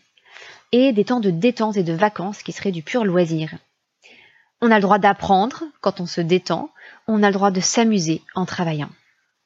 et 0.71 0.91
des 0.91 1.05
temps 1.05 1.19
de 1.19 1.31
détente 1.31 1.77
et 1.77 1.83
de 1.83 1.93
vacances 1.93 2.43
qui 2.43 2.51
seraient 2.51 2.71
du 2.71 2.83
pur 2.83 3.05
loisir. 3.05 3.55
On 4.61 4.71
a 4.71 4.75
le 4.75 4.81
droit 4.81 4.99
d'apprendre 4.99 5.63
quand 5.81 6.01
on 6.01 6.05
se 6.05 6.21
détend, 6.21 6.69
on 7.07 7.23
a 7.23 7.27
le 7.27 7.33
droit 7.33 7.51
de 7.51 7.61
s'amuser 7.61 8.21
en 8.35 8.45
travaillant. 8.45 8.89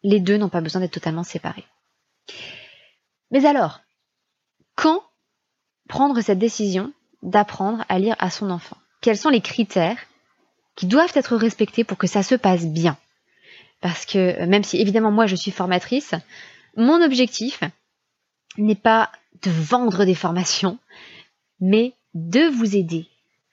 Les 0.01 0.19
deux 0.19 0.37
n'ont 0.37 0.49
pas 0.49 0.61
besoin 0.61 0.81
d'être 0.81 0.93
totalement 0.93 1.23
séparés. 1.23 1.65
Mais 3.31 3.45
alors, 3.45 3.81
quand 4.75 5.01
prendre 5.87 6.21
cette 6.21 6.39
décision 6.39 6.93
d'apprendre 7.21 7.85
à 7.89 7.99
lire 7.99 8.15
à 8.19 8.29
son 8.29 8.49
enfant 8.49 8.77
Quels 9.01 9.17
sont 9.17 9.29
les 9.29 9.41
critères 9.41 9.97
qui 10.75 10.87
doivent 10.87 11.11
être 11.15 11.35
respectés 11.35 11.83
pour 11.83 11.97
que 11.97 12.07
ça 12.07 12.23
se 12.23 12.35
passe 12.35 12.65
bien? 12.65 12.97
Parce 13.81 14.05
que 14.05 14.45
même 14.45 14.63
si 14.63 14.77
évidemment 14.79 15.11
moi 15.11 15.27
je 15.27 15.35
suis 15.35 15.51
formatrice, 15.51 16.15
mon 16.75 17.01
objectif 17.01 17.61
n'est 18.57 18.75
pas 18.75 19.11
de 19.41 19.51
vendre 19.51 20.05
des 20.05 20.15
formations, 20.15 20.77
mais 21.59 21.93
de 22.13 22.47
vous 22.47 22.75
aider 22.75 23.07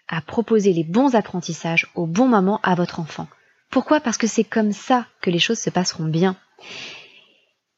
à 0.08 0.20
proposer 0.20 0.72
les 0.72 0.84
bons 0.84 1.14
apprentissages 1.14 1.88
au 1.94 2.06
bon 2.06 2.28
moment 2.28 2.60
à 2.62 2.74
votre 2.74 3.00
enfant. 3.00 3.28
Pourquoi? 3.70 4.00
Parce 4.00 4.18
que 4.18 4.26
c'est 4.26 4.44
comme 4.44 4.72
ça 4.72 5.06
que 5.20 5.30
les 5.30 5.38
choses 5.38 5.60
se 5.60 5.70
passeront 5.70 6.04
bien. 6.04 6.36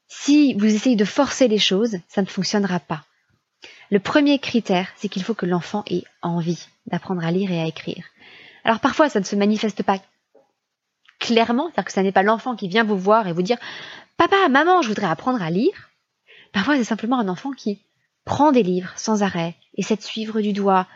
Si 0.08 0.54
vous 0.54 0.64
essayez 0.64 0.96
de 0.96 1.04
forcer 1.04 1.48
les 1.48 1.58
choses, 1.58 1.98
ça 2.08 2.22
ne 2.22 2.26
fonctionnera 2.26 2.80
pas. 2.80 3.04
Le 3.92 4.00
premier 4.00 4.38
critère, 4.38 4.88
c'est 4.96 5.10
qu'il 5.10 5.22
faut 5.22 5.34
que 5.34 5.44
l'enfant 5.44 5.84
ait 5.86 6.04
envie 6.22 6.66
d'apprendre 6.86 7.22
à 7.22 7.30
lire 7.30 7.52
et 7.52 7.60
à 7.60 7.66
écrire. 7.66 8.06
Alors 8.64 8.80
parfois, 8.80 9.10
ça 9.10 9.20
ne 9.20 9.24
se 9.26 9.36
manifeste 9.36 9.82
pas 9.82 9.98
clairement, 11.18 11.66
c'est-à-dire 11.66 11.84
que 11.84 11.92
ce 11.92 12.00
n'est 12.00 12.10
pas 12.10 12.22
l'enfant 12.22 12.56
qui 12.56 12.68
vient 12.68 12.84
vous 12.84 12.96
voir 12.96 13.28
et 13.28 13.34
vous 13.34 13.42
dire 13.42 13.58
Papa, 14.16 14.48
maman, 14.48 14.80
je 14.80 14.88
voudrais 14.88 15.08
apprendre 15.08 15.42
à 15.42 15.50
lire. 15.50 15.90
Parfois, 16.54 16.78
c'est 16.78 16.84
simplement 16.84 17.18
un 17.18 17.28
enfant 17.28 17.50
qui 17.50 17.82
prend 18.24 18.50
des 18.50 18.62
livres 18.62 18.94
sans 18.96 19.22
arrêt, 19.22 19.56
essaie 19.74 19.96
de 19.96 20.00
suivre 20.00 20.40
du 20.40 20.54
doigt, 20.54 20.86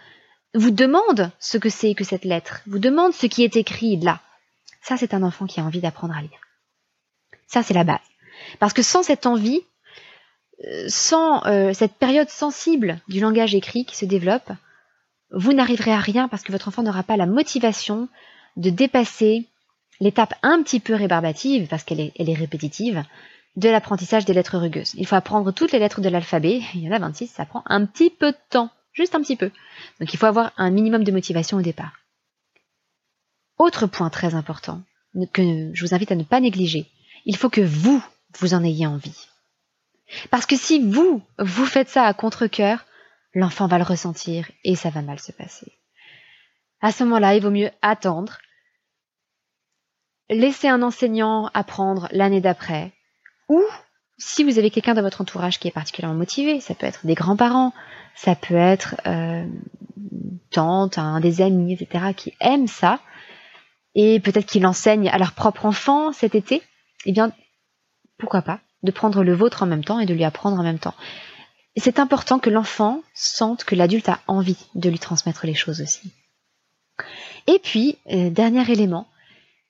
vous 0.54 0.70
demande 0.70 1.30
ce 1.38 1.58
que 1.58 1.68
c'est 1.68 1.92
que 1.92 2.04
cette 2.04 2.24
lettre, 2.24 2.62
vous 2.66 2.78
demande 2.78 3.12
ce 3.12 3.26
qui 3.26 3.44
est 3.44 3.56
écrit 3.56 3.98
là. 3.98 4.22
Ça, 4.80 4.96
c'est 4.96 5.12
un 5.12 5.22
enfant 5.22 5.44
qui 5.44 5.60
a 5.60 5.64
envie 5.64 5.82
d'apprendre 5.82 6.16
à 6.16 6.22
lire. 6.22 6.40
Ça, 7.46 7.62
c'est 7.62 7.74
la 7.74 7.84
base. 7.84 8.00
Parce 8.58 8.72
que 8.72 8.82
sans 8.82 9.02
cette 9.02 9.26
envie, 9.26 9.60
sans 10.88 11.44
euh, 11.46 11.72
cette 11.72 11.94
période 11.94 12.28
sensible 12.28 13.00
du 13.08 13.20
langage 13.20 13.54
écrit 13.54 13.84
qui 13.84 13.96
se 13.96 14.04
développe, 14.04 14.50
vous 15.30 15.52
n'arriverez 15.52 15.92
à 15.92 16.00
rien 16.00 16.28
parce 16.28 16.42
que 16.42 16.52
votre 16.52 16.68
enfant 16.68 16.82
n'aura 16.82 17.02
pas 17.02 17.16
la 17.16 17.26
motivation 17.26 18.08
de 18.56 18.70
dépasser 18.70 19.46
l'étape 20.00 20.34
un 20.42 20.62
petit 20.62 20.80
peu 20.80 20.94
rébarbative, 20.94 21.68
parce 21.68 21.84
qu'elle 21.84 22.00
est, 22.00 22.12
est 22.16 22.34
répétitive, 22.34 23.02
de 23.56 23.68
l'apprentissage 23.68 24.24
des 24.24 24.34
lettres 24.34 24.58
rugueuses. 24.58 24.94
Il 24.94 25.06
faut 25.06 25.16
apprendre 25.16 25.52
toutes 25.52 25.72
les 25.72 25.78
lettres 25.78 26.00
de 26.00 26.08
l'alphabet, 26.08 26.60
il 26.74 26.82
y 26.82 26.88
en 26.88 26.92
a 26.92 26.98
26, 26.98 27.28
ça 27.28 27.46
prend 27.46 27.62
un 27.66 27.86
petit 27.86 28.10
peu 28.10 28.32
de 28.32 28.38
temps, 28.50 28.70
juste 28.92 29.14
un 29.14 29.20
petit 29.20 29.36
peu. 29.36 29.50
Donc 30.00 30.12
il 30.12 30.18
faut 30.18 30.26
avoir 30.26 30.52
un 30.56 30.70
minimum 30.70 31.04
de 31.04 31.12
motivation 31.12 31.58
au 31.58 31.62
départ. 31.62 31.92
Autre 33.58 33.86
point 33.86 34.10
très 34.10 34.34
important, 34.34 34.82
que 35.32 35.70
je 35.72 35.84
vous 35.84 35.94
invite 35.94 36.12
à 36.12 36.16
ne 36.16 36.24
pas 36.24 36.40
négliger, 36.40 36.86
il 37.24 37.36
faut 37.36 37.48
que 37.48 37.62
vous, 37.62 38.02
vous 38.38 38.52
en 38.52 38.62
ayez 38.62 38.86
envie. 38.86 39.28
Parce 40.30 40.46
que 40.46 40.56
si 40.56 40.80
vous, 40.80 41.22
vous 41.38 41.66
faites 41.66 41.88
ça 41.88 42.04
à 42.04 42.14
contre-coeur, 42.14 42.84
l'enfant 43.34 43.66
va 43.66 43.78
le 43.78 43.84
ressentir 43.84 44.50
et 44.64 44.76
ça 44.76 44.90
va 44.90 45.02
mal 45.02 45.18
se 45.18 45.32
passer. 45.32 45.72
À 46.80 46.92
ce 46.92 47.04
moment-là, 47.04 47.34
il 47.34 47.42
vaut 47.42 47.50
mieux 47.50 47.70
attendre, 47.82 48.38
laisser 50.28 50.68
un 50.68 50.82
enseignant 50.82 51.50
apprendre 51.54 52.08
l'année 52.12 52.40
d'après, 52.40 52.92
ou 53.48 53.62
si 54.18 54.44
vous 54.44 54.58
avez 54.58 54.70
quelqu'un 54.70 54.94
dans 54.94 55.02
votre 55.02 55.20
entourage 55.20 55.58
qui 55.58 55.68
est 55.68 55.72
particulièrement 55.72 56.18
motivé, 56.18 56.60
ça 56.60 56.74
peut 56.74 56.86
être 56.86 57.06
des 57.06 57.14
grands-parents, 57.14 57.72
ça 58.14 58.34
peut 58.34 58.54
être 58.54 58.96
euh, 59.06 59.46
tante, 60.50 60.98
un 60.98 61.20
des 61.20 61.42
amis, 61.42 61.74
etc., 61.74 62.12
qui 62.16 62.34
aiment 62.40 62.68
ça, 62.68 63.00
et 63.94 64.20
peut-être 64.20 64.46
qu'ils 64.46 64.62
l'enseignent 64.62 65.08
à 65.08 65.18
leur 65.18 65.32
propre 65.32 65.66
enfant 65.66 66.12
cet 66.12 66.34
été, 66.34 66.62
eh 67.04 67.12
bien, 67.12 67.32
pourquoi 68.18 68.42
pas, 68.42 68.60
de 68.86 68.90
prendre 68.90 69.22
le 69.22 69.34
vôtre 69.34 69.62
en 69.62 69.66
même 69.66 69.84
temps 69.84 70.00
et 70.00 70.06
de 70.06 70.14
lui 70.14 70.24
apprendre 70.24 70.58
en 70.58 70.62
même 70.62 70.78
temps. 70.78 70.94
C'est 71.76 71.98
important 71.98 72.38
que 72.38 72.48
l'enfant 72.48 73.02
sente 73.12 73.64
que 73.64 73.74
l'adulte 73.74 74.08
a 74.08 74.20
envie 74.26 74.56
de 74.74 74.88
lui 74.88 74.98
transmettre 74.98 75.44
les 75.44 75.54
choses 75.54 75.82
aussi. 75.82 76.10
Et 77.46 77.58
puis, 77.62 77.98
euh, 78.10 78.30
dernier 78.30 78.70
élément, 78.70 79.06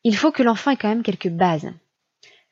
il 0.05 0.17
faut 0.17 0.31
que 0.31 0.45
l'enfant 0.45 0.71
ait 0.71 0.77
quand 0.77 0.89
même 0.89 1.03
quelques 1.03 1.29
bases. 1.29 1.69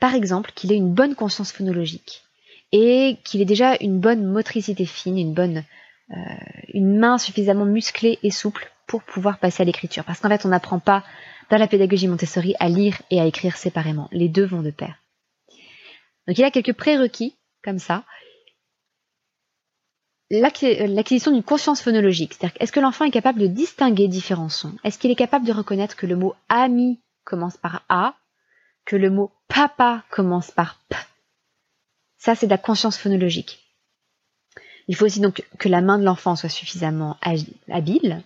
Par 0.01 0.15
exemple, 0.15 0.51
qu'il 0.55 0.73
ait 0.73 0.77
une 0.77 0.93
bonne 0.93 1.15
conscience 1.15 1.53
phonologique 1.53 2.25
et 2.73 3.19
qu'il 3.25 3.41
ait 3.41 3.47
déjà 3.47 3.77
une 3.81 4.01
bonne 4.01 4.25
motricité 4.25 4.85
fine, 4.85 5.19
une 5.19 5.65
euh, 6.11 6.15
une 6.75 6.99
main 6.99 7.17
suffisamment 7.17 7.65
musclée 7.65 8.19
et 8.23 8.31
souple 8.31 8.71
pour 8.87 9.03
pouvoir 9.05 9.39
passer 9.39 9.63
à 9.63 9.67
l'écriture. 9.67 10.05
Parce 10.05 10.19
qu'en 10.19 10.29
fait, 10.29 10.45
on 10.45 10.51
n'apprend 10.51 10.81
pas 10.81 11.05
dans 11.51 11.57
la 11.57 11.69
pédagogie 11.69 12.09
Montessori 12.09 12.55
à 12.59 12.69
lire 12.69 13.01
et 13.11 13.21
à 13.21 13.27
écrire 13.27 13.57
séparément. 13.57 14.09
Les 14.13 14.29
deux 14.29 14.45
vont 14.45 14.63
de 14.63 14.71
pair. 14.71 15.04
Donc 16.27 16.39
il 16.39 16.45
a 16.45 16.51
quelques 16.51 16.73
prérequis 16.73 17.37
comme 17.63 17.79
ça. 17.79 18.05
L'acquisition 20.31 21.31
d'une 21.31 21.43
conscience 21.43 21.83
phonologique, 21.83 22.35
c'est-à-dire 22.35 22.57
est-ce 22.61 22.73
que 22.73 22.81
l'enfant 22.81 23.05
est 23.05 23.11
capable 23.11 23.41
de 23.41 23.47
distinguer 23.47 24.09
différents 24.09 24.49
sons? 24.49 24.75
Est-ce 24.83 24.99
qu'il 24.99 25.11
est 25.11 25.17
capable 25.17 25.47
de 25.47 25.53
reconnaître 25.53 25.97
que 25.97 26.07
le 26.07 26.17
mot 26.17 26.35
ami 26.49 27.01
commence 27.25 27.57
par 27.57 27.85
A, 27.89 28.15
que 28.85 28.97
le 28.97 29.11
mot 29.11 29.31
papa 29.49 30.03
commence 30.11 30.51
par 30.51 30.81
P? 30.89 30.97
Ça, 32.19 32.35
c'est 32.35 32.47
de 32.47 32.51
la 32.51 32.59
conscience 32.59 32.97
phonologique. 32.97 33.61
Il 34.89 34.97
faut 34.97 35.05
aussi 35.05 35.21
donc 35.21 35.45
que 35.59 35.69
la 35.69 35.83
main 35.83 35.99
de 35.99 36.05
l'enfant 36.05 36.37
soit 36.37 36.49
suffisamment 36.49 37.19
habile, 37.69 38.23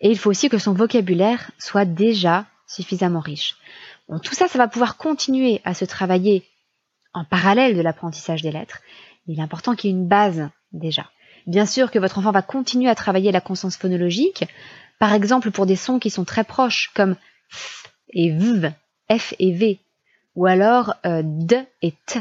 et 0.00 0.10
il 0.10 0.18
faut 0.18 0.30
aussi 0.30 0.48
que 0.48 0.58
son 0.58 0.72
vocabulaire 0.72 1.50
soit 1.58 1.84
déjà 1.84 2.46
suffisamment 2.66 3.20
riche. 3.20 3.56
Bon, 4.08 4.18
tout 4.18 4.34
ça, 4.34 4.48
ça 4.48 4.58
va 4.58 4.68
pouvoir 4.68 4.96
continuer 4.96 5.60
à 5.64 5.74
se 5.74 5.84
travailler 5.84 6.44
en 7.14 7.24
parallèle 7.24 7.76
de 7.76 7.80
l'apprentissage 7.80 8.42
des 8.42 8.52
lettres. 8.52 8.80
Il 9.26 9.38
est 9.38 9.42
important 9.42 9.74
qu'il 9.74 9.90
y 9.90 9.92
ait 9.92 9.96
une 9.96 10.08
base 10.08 10.48
déjà. 10.72 11.10
Bien 11.46 11.66
sûr 11.66 11.90
que 11.90 11.98
votre 11.98 12.18
enfant 12.18 12.32
va 12.32 12.42
continuer 12.42 12.88
à 12.88 12.94
travailler 12.94 13.32
la 13.32 13.40
conscience 13.40 13.76
phonologique, 13.76 14.44
par 14.98 15.12
exemple 15.12 15.50
pour 15.50 15.66
des 15.66 15.76
sons 15.76 15.98
qui 15.98 16.10
sont 16.10 16.24
très 16.24 16.44
proches, 16.44 16.90
comme 16.94 17.16
f 17.50 17.86
et 18.10 18.30
v, 18.30 18.70
f 19.10 19.34
et 19.38 19.52
v, 19.52 19.80
ou 20.34 20.46
alors 20.46 20.94
euh, 21.04 21.22
d 21.24 21.66
et 21.82 21.92
t. 22.06 22.20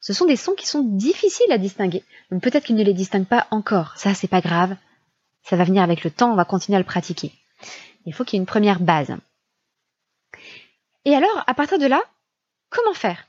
Ce 0.00 0.12
sont 0.12 0.26
des 0.26 0.36
sons 0.36 0.54
qui 0.54 0.66
sont 0.66 0.82
difficiles 0.82 1.52
à 1.52 1.58
distinguer. 1.58 2.02
Donc 2.30 2.42
peut-être 2.42 2.64
qu'il 2.64 2.76
ne 2.76 2.84
les 2.84 2.94
distingue 2.94 3.26
pas 3.26 3.46
encore. 3.50 3.96
Ça, 3.96 4.14
c'est 4.14 4.28
pas 4.28 4.40
grave. 4.40 4.76
Ça 5.44 5.56
va 5.56 5.64
venir 5.64 5.82
avec 5.82 6.04
le 6.04 6.10
temps, 6.10 6.32
on 6.32 6.36
va 6.36 6.44
continuer 6.44 6.76
à 6.76 6.80
le 6.80 6.84
pratiquer. 6.84 7.32
Il 8.04 8.12
faut 8.12 8.24
qu'il 8.24 8.36
y 8.36 8.38
ait 8.38 8.42
une 8.42 8.46
première 8.46 8.80
base. 8.80 9.14
Et 11.04 11.14
alors, 11.14 11.44
à 11.46 11.54
partir 11.54 11.78
de 11.78 11.86
là, 11.86 12.02
comment 12.70 12.94
faire? 12.94 13.26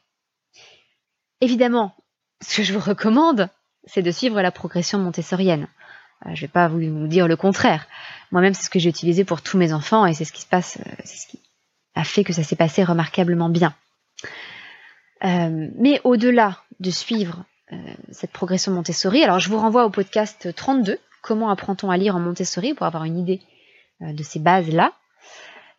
Évidemment, 1.44 1.94
ce 2.40 2.56
que 2.56 2.64
je 2.64 2.72
vous 2.72 2.80
recommande, 2.80 3.50
c'est 3.84 4.02
de 4.02 4.12
suivre 4.12 4.42
la 4.42 4.50
progression 4.50 4.98
montessorienne. 4.98 5.68
Euh, 6.26 6.30
je 6.30 6.32
ne 6.32 6.48
vais 6.48 6.48
pas 6.48 6.70
vous 6.70 7.08
dire 7.08 7.28
le 7.28 7.36
contraire. 7.36 7.86
Moi-même, 8.32 8.54
c'est 8.54 8.64
ce 8.64 8.70
que 8.70 8.80
j'ai 8.80 8.88
utilisé 8.88 9.26
pour 9.26 9.42
tous 9.42 9.58
mes 9.58 9.74
enfants 9.74 10.06
et 10.06 10.14
c'est 10.14 10.24
ce 10.24 10.32
qui 10.32 10.40
se 10.40 10.48
passe, 10.48 10.78
euh, 10.78 10.90
c'est 11.04 11.18
ce 11.18 11.28
qui 11.28 11.42
a 11.96 12.06
fait 12.06 12.24
que 12.24 12.32
ça 12.32 12.44
s'est 12.44 12.56
passé 12.56 12.82
remarquablement 12.82 13.50
bien. 13.50 13.76
Euh, 15.26 15.68
mais 15.76 16.00
au-delà 16.06 16.60
de 16.80 16.90
suivre 16.90 17.44
cette 18.12 18.32
progression 18.32 18.72
Montessori, 18.72 19.22
alors 19.24 19.40
je 19.40 19.50
vous 19.50 19.58
renvoie 19.58 19.84
au 19.86 19.90
podcast 19.90 20.56
32, 20.56 20.98
Comment 21.22 21.50
apprend-on 21.50 21.90
à 21.90 21.98
lire 21.98 22.16
en 22.16 22.20
Montessori, 22.20 22.74
pour 22.74 22.86
avoir 22.86 23.04
une 23.04 23.18
idée 23.18 23.42
de 24.00 24.24
ces 24.24 24.40
bases-là. 24.40 24.94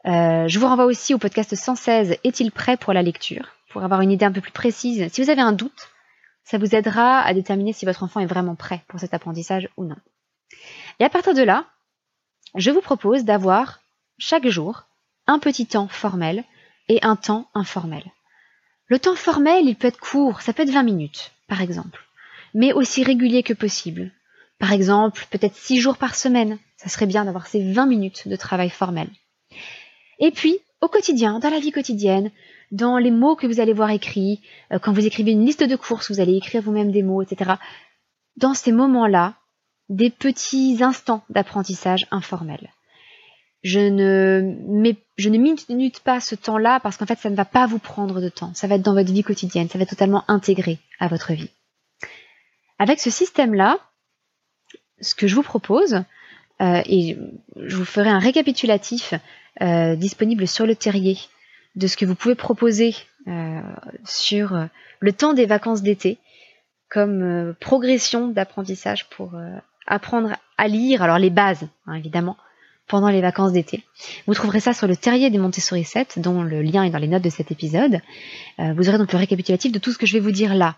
je 0.05 0.59
vous 0.59 0.67
renvoie 0.67 0.87
aussi 0.87 1.15
au 1.15 1.19
podcast 1.19 1.55
116, 1.55 2.17
Est-il 2.25 2.51
prêt 2.51 2.77
pour 2.77 2.93
la 2.93 3.03
lecture? 3.03 3.55
Pour 3.75 3.83
avoir 3.83 4.03
une 4.03 4.13
idée 4.13 4.25
un 4.25 4.31
peu 4.31 4.41
plus 4.41 4.53
précise. 4.53 5.13
Si 5.13 5.21
vous 5.21 5.31
avez 5.31 5.43
un 5.43 5.51
doute, 5.51 5.89
ça 6.45 6.59
vous 6.59 6.77
aidera 6.77 7.19
à 7.21 7.35
déterminer 7.35 7.73
si 7.73 7.85
votre 7.85 8.05
enfant 8.05 8.21
est 8.21 8.27
vraiment 8.27 8.55
prêt 8.55 8.85
pour 8.87 9.01
cet 9.01 9.15
apprentissage 9.15 9.69
ou 9.77 9.85
non. 9.85 9.97
Et 11.01 11.05
à 11.05 11.11
partir 11.11 11.35
de 11.35 11.43
là, 11.43 11.67
je 12.55 12.71
vous 12.71 12.81
propose 12.81 13.25
d'avoir 13.25 13.81
chaque 14.17 14.47
jour 14.47 14.85
un 15.27 15.41
petit 15.41 15.67
temps 15.67 15.89
formel 15.89 16.45
et 16.89 17.01
un 17.03 17.17
temps 17.17 17.51
informel. 17.53 18.05
Le 18.87 19.01
temps 19.01 19.17
formel, 19.17 19.67
il 19.67 19.75
peut 19.75 19.89
être 19.89 19.99
court, 19.99 20.41
ça 20.41 20.53
peut 20.53 20.63
être 20.63 20.71
20 20.71 20.85
minutes, 20.85 21.33
par 21.49 21.61
exemple, 21.61 22.01
mais 22.55 22.73
aussi 22.73 23.03
régulier 23.03 23.43
que 23.43 23.55
possible. 23.55 24.13
Par 24.61 24.71
exemple, 24.73 25.27
peut-être 25.33 25.57
6 25.57 25.81
jours 25.81 25.97
par 25.97 26.15
semaine, 26.15 26.59
ça 26.77 26.89
serait 26.89 27.07
bien 27.07 27.25
d'avoir 27.25 27.49
ces 27.49 27.73
20 27.73 27.87
minutes 27.87 28.29
de 28.29 28.37
travail 28.37 28.71
formel. 28.71 29.09
Et 30.21 30.31
puis, 30.31 30.61
au 30.81 30.87
quotidien, 30.87 31.41
dans 31.41 31.51
la 31.51 31.59
vie 31.59 31.73
quotidienne, 31.73 32.31
dans 32.71 32.99
les 32.99 33.11
mots 33.11 33.37
que 33.37 33.47
vous 33.47 33.61
allez 33.61 33.73
voir 33.73 33.91
écrits, 33.91 34.41
euh, 34.73 34.79
quand 34.79 34.93
vous 34.93 35.07
écrivez 35.07 35.33
une 35.33 35.45
liste 35.45 35.63
de 35.63 35.77
courses, 35.77 36.11
vous 36.11 36.21
allez 36.21 36.37
écrire 36.37 36.63
vous-même 36.63 36.91
des 36.91 37.03
mots, 37.03 37.23
etc. 37.23 37.53
Dans 38.37 38.55
ces 38.55 38.73
moments-là, 38.73 39.35
des 39.89 40.11
petits 40.11 40.79
instants 40.81 41.25
d'apprentissage 41.29 42.07
informel. 42.11 42.71
Je 43.63 43.81
ne, 43.81 45.29
minute 45.31 46.01
pas 46.01 46.21
ce 46.21 46.35
temps-là 46.35 46.81
parce 46.81 46.97
qu'en 46.97 47.07
fait, 47.07 47.19
ça 47.19 47.31
ne 47.31 47.37
va 47.37 47.47
pas 47.47 47.67
vous 47.67 47.79
prendre 47.79 48.21
de 48.21 48.29
temps. 48.29 48.53
Ça 48.55 48.67
va 48.67 48.75
être 48.75 48.83
dans 48.83 48.95
votre 48.95 49.13
vie 49.13 49.23
quotidienne. 49.23 49.69
Ça 49.69 49.79
va 49.79 49.85
être 49.85 49.91
totalement 49.91 50.25
intégré 50.29 50.79
à 51.01 51.09
votre 51.09 51.33
vie. 51.33 51.51
Avec 52.79 53.01
ce 53.01 53.11
système-là, 53.11 53.79
ce 55.01 55.15
que 55.15 55.27
je 55.27 55.35
vous 55.35 55.43
propose, 55.43 56.03
euh, 56.61 56.83
et 56.87 57.17
je 57.57 57.77
vous 57.77 57.85
ferai 57.85 58.11
un 58.11 58.19
récapitulatif 58.19 59.15
euh, 59.63 59.97
disponible 59.97 60.47
sur 60.47 60.67
le 60.67 60.77
terrier 60.77 61.19
de 61.75 61.87
ce 61.87 61.97
que 61.97 62.05
vous 62.05 62.15
pouvez 62.15 62.35
proposer 62.35 62.95
euh, 63.27 63.61
sur 64.05 64.55
euh, 64.55 64.67
le 65.01 65.13
temps 65.13 65.33
des 65.33 65.47
vacances 65.47 65.83
d'été 65.83 66.19
comme 66.89 67.23
euh, 67.23 67.53
progression 67.59 68.29
d'apprentissage 68.29 69.09
pour 69.09 69.33
apprendre 69.87 70.37
à 70.59 70.69
lire, 70.69 71.03
alors 71.03 71.19
les 71.19 71.31
bases 71.31 71.67
hein, 71.87 71.95
évidemment, 71.95 72.37
pendant 72.87 73.09
les 73.09 73.21
vacances 73.21 73.53
d'été. 73.53 73.83
Vous 74.27 74.35
trouverez 74.35 74.61
ça 74.61 74.73
sur 74.73 74.87
le 74.87 74.97
terrier 74.97 75.31
des 75.31 75.39
Montessori 75.39 75.85
7, 75.85 76.19
dont 76.19 76.43
le 76.43 76.63
lien 76.63 76.85
est 76.85 76.91
dans 76.91 76.99
les 76.99 77.09
notes 77.09 77.25
de 77.25 77.31
cet 77.31 77.51
épisode. 77.51 78.01
vous 78.59 78.89
aurez 78.89 78.99
donc 78.99 79.13
le 79.13 79.19
récapitulatif 79.19 79.73
de 79.73 79.79
tout 79.79 79.93
ce 79.93 79.99
que 79.99 80.07
je 80.07 80.13
vais 80.13 80.21
vous 80.21 80.31
dire 80.31 80.55
là. 80.55 80.77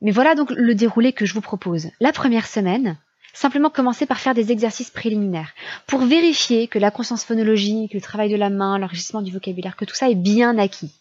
Mais 0.00 0.12
voilà 0.12 0.34
donc 0.34 0.50
le 0.50 0.74
déroulé 0.74 1.12
que 1.12 1.26
je 1.26 1.34
vous 1.34 1.40
propose. 1.40 1.90
La 2.00 2.12
première 2.12 2.46
semaine, 2.46 2.96
simplement 3.36 3.68
commencer 3.68 4.06
par 4.06 4.18
faire 4.18 4.34
des 4.34 4.50
exercices 4.50 4.90
préliminaires 4.90 5.52
pour 5.86 6.00
vérifier 6.00 6.68
que 6.68 6.78
la 6.78 6.90
conscience 6.90 7.22
phonologique, 7.22 7.92
le 7.92 8.00
travail 8.00 8.30
de 8.30 8.36
la 8.36 8.48
main, 8.48 8.78
l'enrichissement 8.78 9.20
du 9.20 9.30
vocabulaire, 9.30 9.76
que 9.76 9.84
tout 9.84 9.94
ça 9.94 10.10
est 10.10 10.14
bien 10.14 10.56
acquis. 10.58 10.92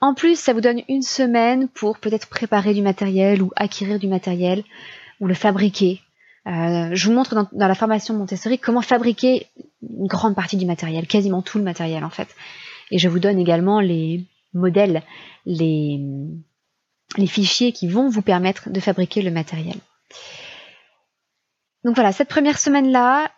En 0.00 0.14
plus, 0.14 0.38
ça 0.38 0.54
vous 0.54 0.62
donne 0.62 0.82
une 0.88 1.02
semaine 1.02 1.68
pour 1.68 1.98
peut-être 1.98 2.28
préparer 2.28 2.72
du 2.72 2.80
matériel 2.82 3.42
ou 3.42 3.52
acquérir 3.54 3.98
du 3.98 4.08
matériel 4.08 4.64
ou 5.20 5.26
le 5.26 5.34
fabriquer. 5.34 6.00
Euh, 6.46 6.90
je 6.92 7.06
vous 7.06 7.12
montre 7.12 7.34
dans, 7.34 7.68
la 7.68 7.74
formation 7.74 8.14
Montessori 8.14 8.58
comment 8.58 8.82
fabriquer 8.82 9.46
une 9.82 10.06
grande 10.06 10.34
partie 10.34 10.56
du 10.56 10.66
matériel, 10.66 11.06
quasiment 11.06 11.42
tout 11.42 11.58
le 11.58 11.64
matériel 11.64 12.02
en 12.02 12.10
fait. 12.10 12.28
Et 12.90 12.98
je 12.98 13.08
vous 13.08 13.18
donne 13.20 13.38
également 13.38 13.78
les 13.80 14.24
modèles, 14.54 15.02
les, 15.44 16.00
les 17.18 17.26
fichiers 17.26 17.72
qui 17.72 17.88
vont 17.88 18.08
vous 18.08 18.22
permettre 18.22 18.70
de 18.70 18.80
fabriquer 18.80 19.20
le 19.20 19.30
matériel. 19.30 19.76
Donc 21.84 21.96
voilà, 21.96 22.12
cette 22.12 22.28
première 22.28 22.58
semaine-là, 22.58 23.30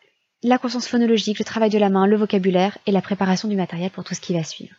la 0.43 0.59
conscience 0.59 0.87
phonologique, 0.87 1.39
le 1.39 1.45
travail 1.45 1.71
de 1.71 1.79
la 1.79 1.89
main, 1.89 2.07
le 2.07 2.17
vocabulaire 2.17 2.77
et 2.87 2.93
la 2.93 3.01
préparation 3.01 3.49
du 3.49 3.57
matériel 3.57 3.91
pour 3.91 4.05
tout 4.05 4.15
ce 4.15 4.21
qui 4.21 4.35
va 4.35 4.45
suivre. 4.45 4.75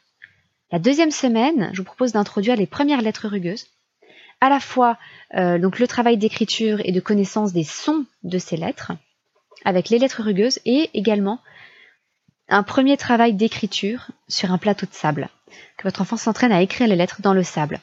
La 0.71 0.77
deuxième 0.79 1.11
semaine, 1.11 1.71
je 1.73 1.79
vous 1.79 1.85
propose 1.85 2.11
d'introduire 2.11 2.55
les 2.55 2.67
premières 2.67 3.01
lettres 3.01 3.27
rugueuses, 3.27 3.67
à 4.41 4.49
la 4.49 4.59
fois 4.59 4.97
euh, 5.33 5.57
donc 5.57 5.79
le 5.79 5.87
travail 5.87 6.17
d'écriture 6.17 6.79
et 6.83 6.91
de 6.91 6.99
connaissance 6.99 7.53
des 7.53 7.63
sons 7.63 8.05
de 8.23 8.37
ces 8.37 8.57
lettres, 8.57 8.91
avec 9.63 9.89
les 9.89 9.97
lettres 9.97 10.21
rugueuses, 10.21 10.59
et 10.65 10.91
également 10.93 11.39
un 12.47 12.61
premier 12.61 12.97
travail 12.97 13.33
d'écriture 13.33 14.11
sur 14.27 14.51
un 14.51 14.59
plateau 14.59 14.85
de 14.85 14.93
sable, 14.93 15.29
que 15.77 15.83
votre 15.83 16.01
enfant 16.01 16.17
s'entraîne 16.17 16.51
à 16.51 16.61
écrire 16.61 16.87
les 16.87 16.95
lettres 16.95 17.21
dans 17.21 17.33
le 17.33 17.43
sable, 17.43 17.79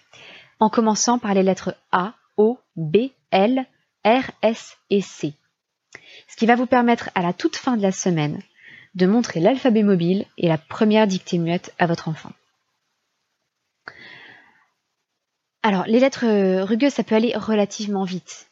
en 0.61 0.71
commençant 0.71 1.19
par 1.19 1.35
les 1.35 1.43
lettres 1.43 1.75
A, 1.91 2.15
O, 2.37 2.59
B, 2.77 3.11
L, 3.33 3.67
R, 4.05 4.31
S 4.43 4.77
et 4.91 5.01
C 5.01 5.35
ce 6.29 6.37
qui 6.37 6.47
va 6.47 6.57
vous 6.57 6.67
permettre 6.67 7.11
à 7.15 7.23
la 7.23 7.33
toute 7.33 7.57
fin 7.57 7.77
de 7.77 7.83
la 7.83 7.93
semaine 7.93 8.43
de 8.95 9.07
montrer 9.07 9.41
l'alphabet 9.41 9.83
mobile 9.83 10.27
et 10.39 10.49
la 10.49 10.59
première 10.59 11.07
dictée 11.07 11.39
muette 11.39 11.75
à 11.79 11.87
votre 11.87 12.09
enfant. 12.09 12.33
Alors, 15.63 15.85
les 15.87 16.01
lettres 16.01 16.63
rugueuses, 16.63 16.95
ça 16.95 17.05
peut 17.05 17.15
aller 17.15 17.35
relativement 17.37 18.05
vite. 18.05 18.49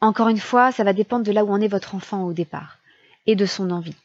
Encore 0.00 0.28
une 0.28 0.38
fois, 0.38 0.72
ça 0.72 0.84
va 0.84 0.92
dépendre 0.92 1.26
de 1.26 1.32
là 1.32 1.44
où 1.44 1.50
en 1.50 1.60
est 1.60 1.68
votre 1.68 1.94
enfant 1.94 2.24
au 2.24 2.32
départ 2.32 2.78
et 3.26 3.36
de 3.36 3.46
son 3.46 3.70
envie. 3.70 3.96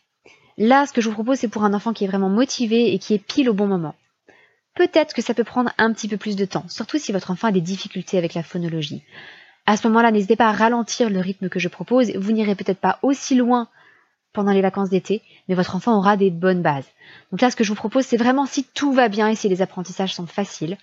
Là, 0.57 0.85
ce 0.85 0.93
que 0.93 1.01
je 1.01 1.07
vous 1.07 1.15
propose, 1.15 1.37
c'est 1.37 1.47
pour 1.47 1.63
un 1.63 1.73
enfant 1.73 1.93
qui 1.93 2.03
est 2.03 2.07
vraiment 2.07 2.29
motivé 2.29 2.93
et 2.93 2.99
qui 2.99 3.13
est 3.13 3.19
pile 3.19 3.49
au 3.49 3.53
bon 3.53 3.67
moment. 3.67 3.95
Peut-être 4.75 5.13
que 5.13 5.21
ça 5.21 5.33
peut 5.33 5.43
prendre 5.43 5.71
un 5.77 5.93
petit 5.93 6.07
peu 6.07 6.17
plus 6.17 6.35
de 6.35 6.45
temps, 6.45 6.65
surtout 6.67 6.97
si 6.97 7.13
votre 7.13 7.31
enfant 7.31 7.47
a 7.47 7.51
des 7.51 7.61
difficultés 7.61 8.17
avec 8.17 8.33
la 8.33 8.43
phonologie. 8.43 9.03
À 9.65 9.77
ce 9.77 9.87
moment-là, 9.87 10.11
n'hésitez 10.11 10.35
pas 10.35 10.47
à 10.47 10.51
ralentir 10.51 11.09
le 11.09 11.19
rythme 11.19 11.49
que 11.49 11.59
je 11.59 11.69
propose. 11.69 12.11
Vous 12.15 12.31
n'irez 12.31 12.55
peut-être 12.55 12.79
pas 12.79 12.99
aussi 13.01 13.35
loin 13.35 13.67
pendant 14.33 14.51
les 14.51 14.61
vacances 14.61 14.89
d'été, 14.89 15.21
mais 15.47 15.55
votre 15.55 15.75
enfant 15.75 15.97
aura 15.97 16.17
des 16.17 16.29
bonnes 16.29 16.61
bases. 16.61 16.87
Donc 17.31 17.41
là, 17.41 17.49
ce 17.49 17.55
que 17.55 17.63
je 17.63 17.69
vous 17.69 17.75
propose, 17.75 18.05
c'est 18.05 18.17
vraiment 18.17 18.45
si 18.45 18.63
tout 18.63 18.93
va 18.93 19.07
bien 19.07 19.29
et 19.29 19.35
si 19.35 19.49
les 19.49 19.61
apprentissages 19.61 20.13
sont 20.13 20.27
faciles, 20.27 20.77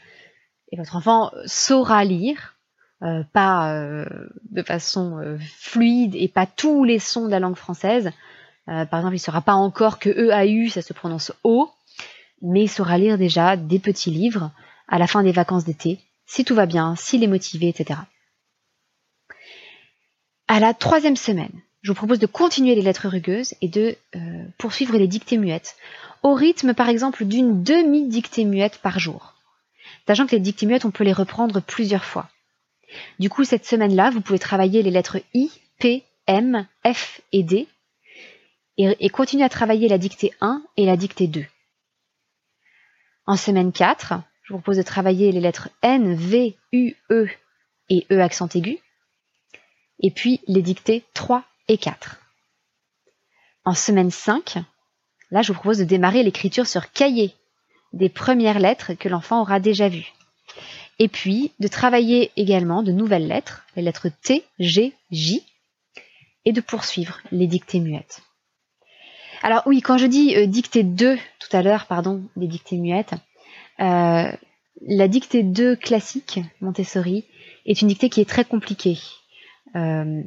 et 0.73 0.77
votre 0.77 0.97
enfant 0.97 1.31
saura 1.45 2.03
lire, 2.05 2.57
euh, 3.03 3.25
pas 3.33 3.75
euh, 3.75 4.07
de 4.51 4.63
façon 4.63 5.19
euh, 5.19 5.37
fluide 5.59 6.15
et 6.15 6.29
pas 6.29 6.47
tous 6.47 6.85
les 6.85 6.99
sons 6.99 7.27
de 7.27 7.31
la 7.31 7.41
langue 7.41 7.57
française. 7.57 8.11
par 8.67 9.01
exemple, 9.01 9.15
il 9.15 9.15
ne 9.15 9.19
saura 9.19 9.43
pas 9.43 9.55
encore 9.55 9.99
que 9.99 10.09
EAU, 10.09 10.71
ça 10.71 10.83
se 10.83 10.93
prononce 10.93 11.33
O, 11.45 11.69
mais 12.41 12.63
il 12.65 12.69
saura 12.69 12.99
lire 12.99 13.19
déjà 13.19 13.57
des 13.57 13.79
petits 13.79 14.11
livres 14.11 14.51
à 14.89 14.99
la 14.99 15.07
fin 15.07 15.23
des 15.23 15.33
vacances 15.33 15.65
d'été, 15.65 15.99
si 16.27 16.45
tout 16.45 16.55
va 16.55 16.67
bien, 16.67 16.97
s'il 16.97 17.23
est 17.23 17.29
motivé, 17.29 17.69
etc. 17.69 18.01
À 20.53 20.61
la 20.61 20.75
troisième 20.75 21.17
semaine, 21.17 21.63
je 21.81 21.91
vous 21.91 21.95
propose 21.95 22.19
de 22.19 22.27
continuer 22.27 22.75
les 22.75 22.83
lettres 22.83 23.09
rugueuses 23.09 23.55
et 23.63 23.69
de 23.69 23.97
euh, 24.15 24.45
poursuivre 24.59 24.99
les 24.99 25.09
dictées 25.09 25.39
muettes, 25.39 25.77
au 26.23 26.35
rythme 26.35 26.75
par 26.75 26.91
exemple 26.91 27.25
d'une 27.25 27.63
demi-dictée 27.63 28.45
muette 28.45 28.77
par 28.77 28.99
jour. 28.99 29.33
Sachant 30.07 30.27
que 30.27 30.33
les 30.33 30.43
dictées 30.43 30.67
muettes, 30.67 30.85
on 30.85 30.91
peut 30.91 31.05
les 31.05 31.15
reprendre 31.15 31.63
plusieurs 31.63 32.05
fois. 32.05 32.29
Du 33.19 33.31
coup, 33.31 33.45
cette 33.45 33.65
semaine-là, 33.65 34.11
vous 34.11 34.21
pouvez 34.21 34.39
travailler 34.39 34.83
les 34.83 34.91
lettres 34.91 35.21
I, 35.33 35.51
P, 35.79 36.05
M, 36.27 36.67
F 36.87 37.23
et 37.33 37.43
D 37.43 37.67
et, 38.77 38.95
et 39.01 39.09
continuer 39.09 39.45
à 39.45 39.49
travailler 39.49 39.89
la 39.89 39.97
dictée 39.97 40.35
1 40.43 40.63
et 40.77 40.85
la 40.85 40.99
dictée 40.99 41.29
2. 41.29 41.47
En 43.25 43.39
semaine 43.39 43.73
4, 43.73 44.21
je 44.43 44.53
vous 44.53 44.59
propose 44.59 44.77
de 44.77 44.83
travailler 44.83 45.33
les 45.33 45.41
lettres 45.41 45.71
N, 45.81 46.15
V, 46.15 46.59
U, 46.73 46.93
E 47.11 47.27
et 47.89 48.07
E 48.13 48.21
accent 48.21 48.49
aigu 48.49 48.81
et 50.03 50.11
puis 50.11 50.41
les 50.47 50.63
dictées 50.63 51.05
3 51.15 51.45
et 51.69 51.79
4. 51.79 52.21
En 53.65 53.75
semaine 53.75 54.11
5, 54.11 54.59
là 55.31 55.43
je 55.43 55.49
vous 55.49 55.59
propose 55.59 55.79
de 55.79 55.85
démarrer 55.85 56.23
l'écriture 56.23 56.67
sur 56.67 56.93
cahier 56.93 57.35
des 57.93 58.09
premières 58.09 58.59
lettres 58.59 58.95
que 58.95 59.09
l'enfant 59.09 59.41
aura 59.41 59.61
déjà 59.61 59.89
vues. 59.89 60.13
Et 60.99 61.09
puis 61.09 61.53
de 61.61 61.69
travailler 61.69 62.31
également 62.37 62.83
de 62.83 62.93
nouvelles 62.93 63.27
lettres, 63.27 63.65
les 63.77 63.83
lettres 63.83 64.09
T, 64.23 64.45
G, 64.59 64.93
J, 65.11 65.43
et 66.45 66.53
de 66.53 66.61
poursuivre 66.61 67.21
les 67.31 67.47
dictées 67.47 67.81
muettes. 67.81 68.23
Alors 69.43 69.63
oui, 69.67 69.81
quand 69.81 69.99
je 69.99 70.07
dis 70.07 70.37
euh, 70.37 70.47
dictée 70.47 70.83
2 70.83 71.17
tout 71.17 71.57
à 71.57 71.63
l'heure, 71.63 71.87
pardon, 71.87 72.23
des 72.37 72.47
dictées 72.47 72.77
muettes, 72.77 73.15
euh, 73.81 74.31
la 74.81 75.09
dictée 75.09 75.43
2 75.43 75.77
classique, 75.77 76.41
Montessori, 76.61 77.25
est 77.67 77.81
une 77.83 77.89
dictée 77.89 78.09
qui 78.09 78.21
est 78.21 78.29
très 78.29 78.45
compliquée. 78.45 78.99
Euh, 79.75 80.23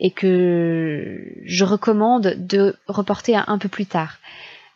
et 0.00 0.10
que 0.10 1.32
je 1.44 1.64
recommande 1.64 2.34
de 2.36 2.76
reporter 2.88 3.34
à 3.34 3.44
un 3.50 3.56
peu 3.56 3.68
plus 3.68 3.86
tard. 3.86 4.18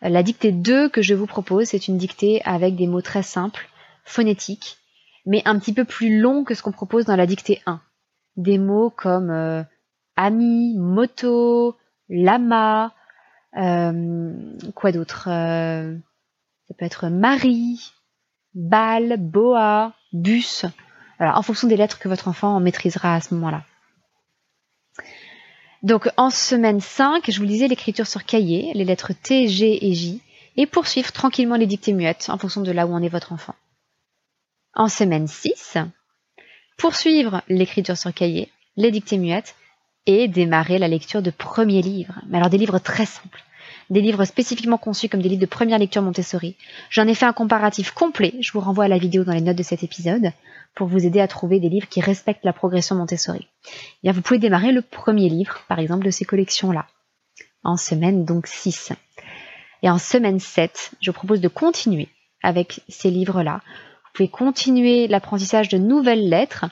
La 0.01 0.23
dictée 0.23 0.51
2 0.51 0.89
que 0.89 1.01
je 1.01 1.13
vous 1.13 1.27
propose, 1.27 1.67
c'est 1.67 1.87
une 1.87 1.97
dictée 1.97 2.41
avec 2.43 2.75
des 2.75 2.87
mots 2.87 3.01
très 3.01 3.23
simples, 3.23 3.67
phonétiques, 4.05 4.77
mais 5.25 5.43
un 5.45 5.59
petit 5.59 5.73
peu 5.73 5.85
plus 5.85 6.19
longs 6.19 6.43
que 6.43 6.55
ce 6.55 6.63
qu'on 6.63 6.71
propose 6.71 7.05
dans 7.05 7.15
la 7.15 7.27
dictée 7.27 7.61
1. 7.65 7.79
Des 8.37 8.57
mots 8.57 8.89
comme 8.89 9.29
euh, 9.29 9.63
ami, 10.15 10.75
moto, 10.77 11.75
lama, 12.09 12.93
euh, 13.57 14.33
quoi 14.73 14.91
d'autre 14.91 15.23
Ça 15.25 16.73
peut 16.77 16.85
être 16.85 17.09
mari, 17.09 17.91
balle, 18.55 19.17
boa, 19.19 19.93
bus. 20.13 20.65
Voilà, 21.19 21.37
en 21.37 21.41
fonction 21.41 21.67
des 21.67 21.77
lettres 21.77 21.99
que 21.99 22.07
votre 22.07 22.27
enfant 22.27 22.59
maîtrisera 22.59 23.15
à 23.15 23.21
ce 23.21 23.33
moment-là. 23.35 23.63
Donc 25.83 26.09
en 26.17 26.29
semaine 26.29 26.81
5, 26.81 27.29
je 27.29 27.39
vous 27.39 27.45
disais 27.45 27.67
l'écriture 27.67 28.07
sur 28.07 28.25
cahier, 28.25 28.71
les 28.73 28.85
lettres 28.85 29.13
T, 29.13 29.47
G 29.47 29.85
et 29.87 29.93
J, 29.93 30.21
et 30.55 30.65
poursuivre 30.65 31.11
tranquillement 31.11 31.55
les 31.55 31.67
dictées 31.67 31.93
muettes 31.93 32.27
en 32.29 32.37
fonction 32.37 32.61
de 32.61 32.71
là 32.71 32.87
où 32.87 32.93
en 32.93 33.03
est 33.03 33.09
votre 33.09 33.31
enfant. 33.31 33.55
En 34.73 34.89
semaine 34.89 35.27
6, 35.27 35.77
poursuivre 36.77 37.41
l'écriture 37.47 37.97
sur 37.97 38.13
cahier, 38.13 38.51
les 38.75 38.91
dictées 38.91 39.17
muettes, 39.17 39.55
et 40.07 40.27
démarrer 40.27 40.79
la 40.79 40.87
lecture 40.87 41.21
de 41.21 41.31
premiers 41.31 41.81
livres. 41.81 42.21
Mais 42.27 42.37
alors 42.37 42.49
des 42.49 42.57
livres 42.57 42.79
très 42.79 43.05
simples, 43.05 43.43
des 43.89 44.01
livres 44.01 44.25
spécifiquement 44.25 44.77
conçus 44.77 45.09
comme 45.09 45.21
des 45.21 45.29
livres 45.29 45.41
de 45.41 45.45
première 45.45 45.79
lecture 45.79 46.01
Montessori. 46.01 46.55
J'en 46.89 47.07
ai 47.07 47.13
fait 47.13 47.25
un 47.25 47.33
comparatif 47.33 47.91
complet, 47.91 48.33
je 48.39 48.51
vous 48.51 48.59
renvoie 48.59 48.85
à 48.85 48.89
la 48.89 48.97
vidéo 48.97 49.23
dans 49.23 49.33
les 49.33 49.41
notes 49.41 49.57
de 49.57 49.63
cet 49.63 49.83
épisode, 49.83 50.31
pour 50.75 50.87
vous 50.87 51.05
aider 51.05 51.19
à 51.19 51.27
trouver 51.27 51.59
des 51.59 51.69
livres 51.69 51.87
qui 51.87 52.01
respectent 52.01 52.45
la 52.45 52.53
progression 52.53 52.95
Montessori. 52.95 53.47
Eh 53.65 53.69
bien, 54.03 54.11
vous 54.11 54.21
pouvez 54.21 54.39
démarrer 54.39 54.71
le 54.71 54.81
premier 54.81 55.29
livre, 55.29 55.59
par 55.67 55.79
exemple, 55.79 56.05
de 56.05 56.11
ces 56.11 56.25
collections-là, 56.25 56.85
en 57.63 57.77
semaine 57.77 58.25
donc 58.25 58.47
6. 58.47 58.91
Et 59.83 59.89
en 59.89 59.97
semaine 59.97 60.39
7, 60.39 60.91
je 61.01 61.11
propose 61.11 61.41
de 61.41 61.47
continuer 61.47 62.09
avec 62.43 62.81
ces 62.89 63.09
livres-là. 63.09 63.61
Vous 63.63 64.11
pouvez 64.13 64.29
continuer 64.29 65.07
l'apprentissage 65.07 65.69
de 65.69 65.77
nouvelles 65.77 66.29
lettres, 66.29 66.65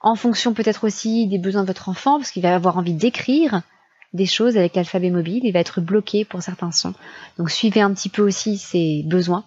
en 0.00 0.14
fonction 0.14 0.52
peut-être 0.52 0.84
aussi 0.84 1.26
des 1.26 1.38
besoins 1.38 1.62
de 1.62 1.66
votre 1.66 1.88
enfant, 1.88 2.18
parce 2.18 2.30
qu'il 2.30 2.42
va 2.42 2.54
avoir 2.54 2.76
envie 2.76 2.94
d'écrire 2.94 3.62
des 4.12 4.26
choses 4.26 4.56
avec 4.56 4.74
l'alphabet 4.76 5.10
mobile, 5.10 5.42
il 5.44 5.52
va 5.52 5.60
être 5.60 5.80
bloqué 5.80 6.24
pour 6.24 6.42
certains 6.42 6.72
sons. 6.72 6.94
Donc 7.38 7.50
suivez 7.50 7.80
un 7.80 7.92
petit 7.92 8.08
peu 8.08 8.22
aussi 8.22 8.58
ses 8.58 9.02
besoins. 9.06 9.44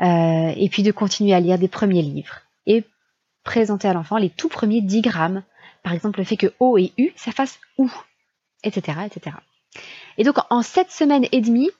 Euh, 0.00 0.52
et 0.54 0.68
puis 0.68 0.82
de 0.82 0.92
continuer 0.92 1.32
à 1.32 1.40
lire 1.40 1.58
des 1.58 1.68
premiers 1.68 2.02
livres. 2.02 2.42
Et 2.66 2.84
présenter 3.44 3.88
à 3.88 3.94
l'enfant 3.94 4.18
les 4.18 4.30
tout 4.30 4.48
premiers 4.48 4.82
digrammes. 4.82 5.42
Par 5.82 5.92
exemple, 5.92 6.18
le 6.18 6.24
fait 6.24 6.36
que 6.36 6.52
O 6.58 6.76
et 6.76 6.92
U, 6.98 7.12
ça 7.16 7.32
fasse 7.32 7.58
OU, 7.78 7.90
etc., 8.64 8.98
etc. 9.06 9.36
Et 10.18 10.24
donc, 10.24 10.36
en 10.50 10.62
sept 10.62 10.90
semaines 10.90 11.26
et 11.32 11.40
demie, 11.40 11.70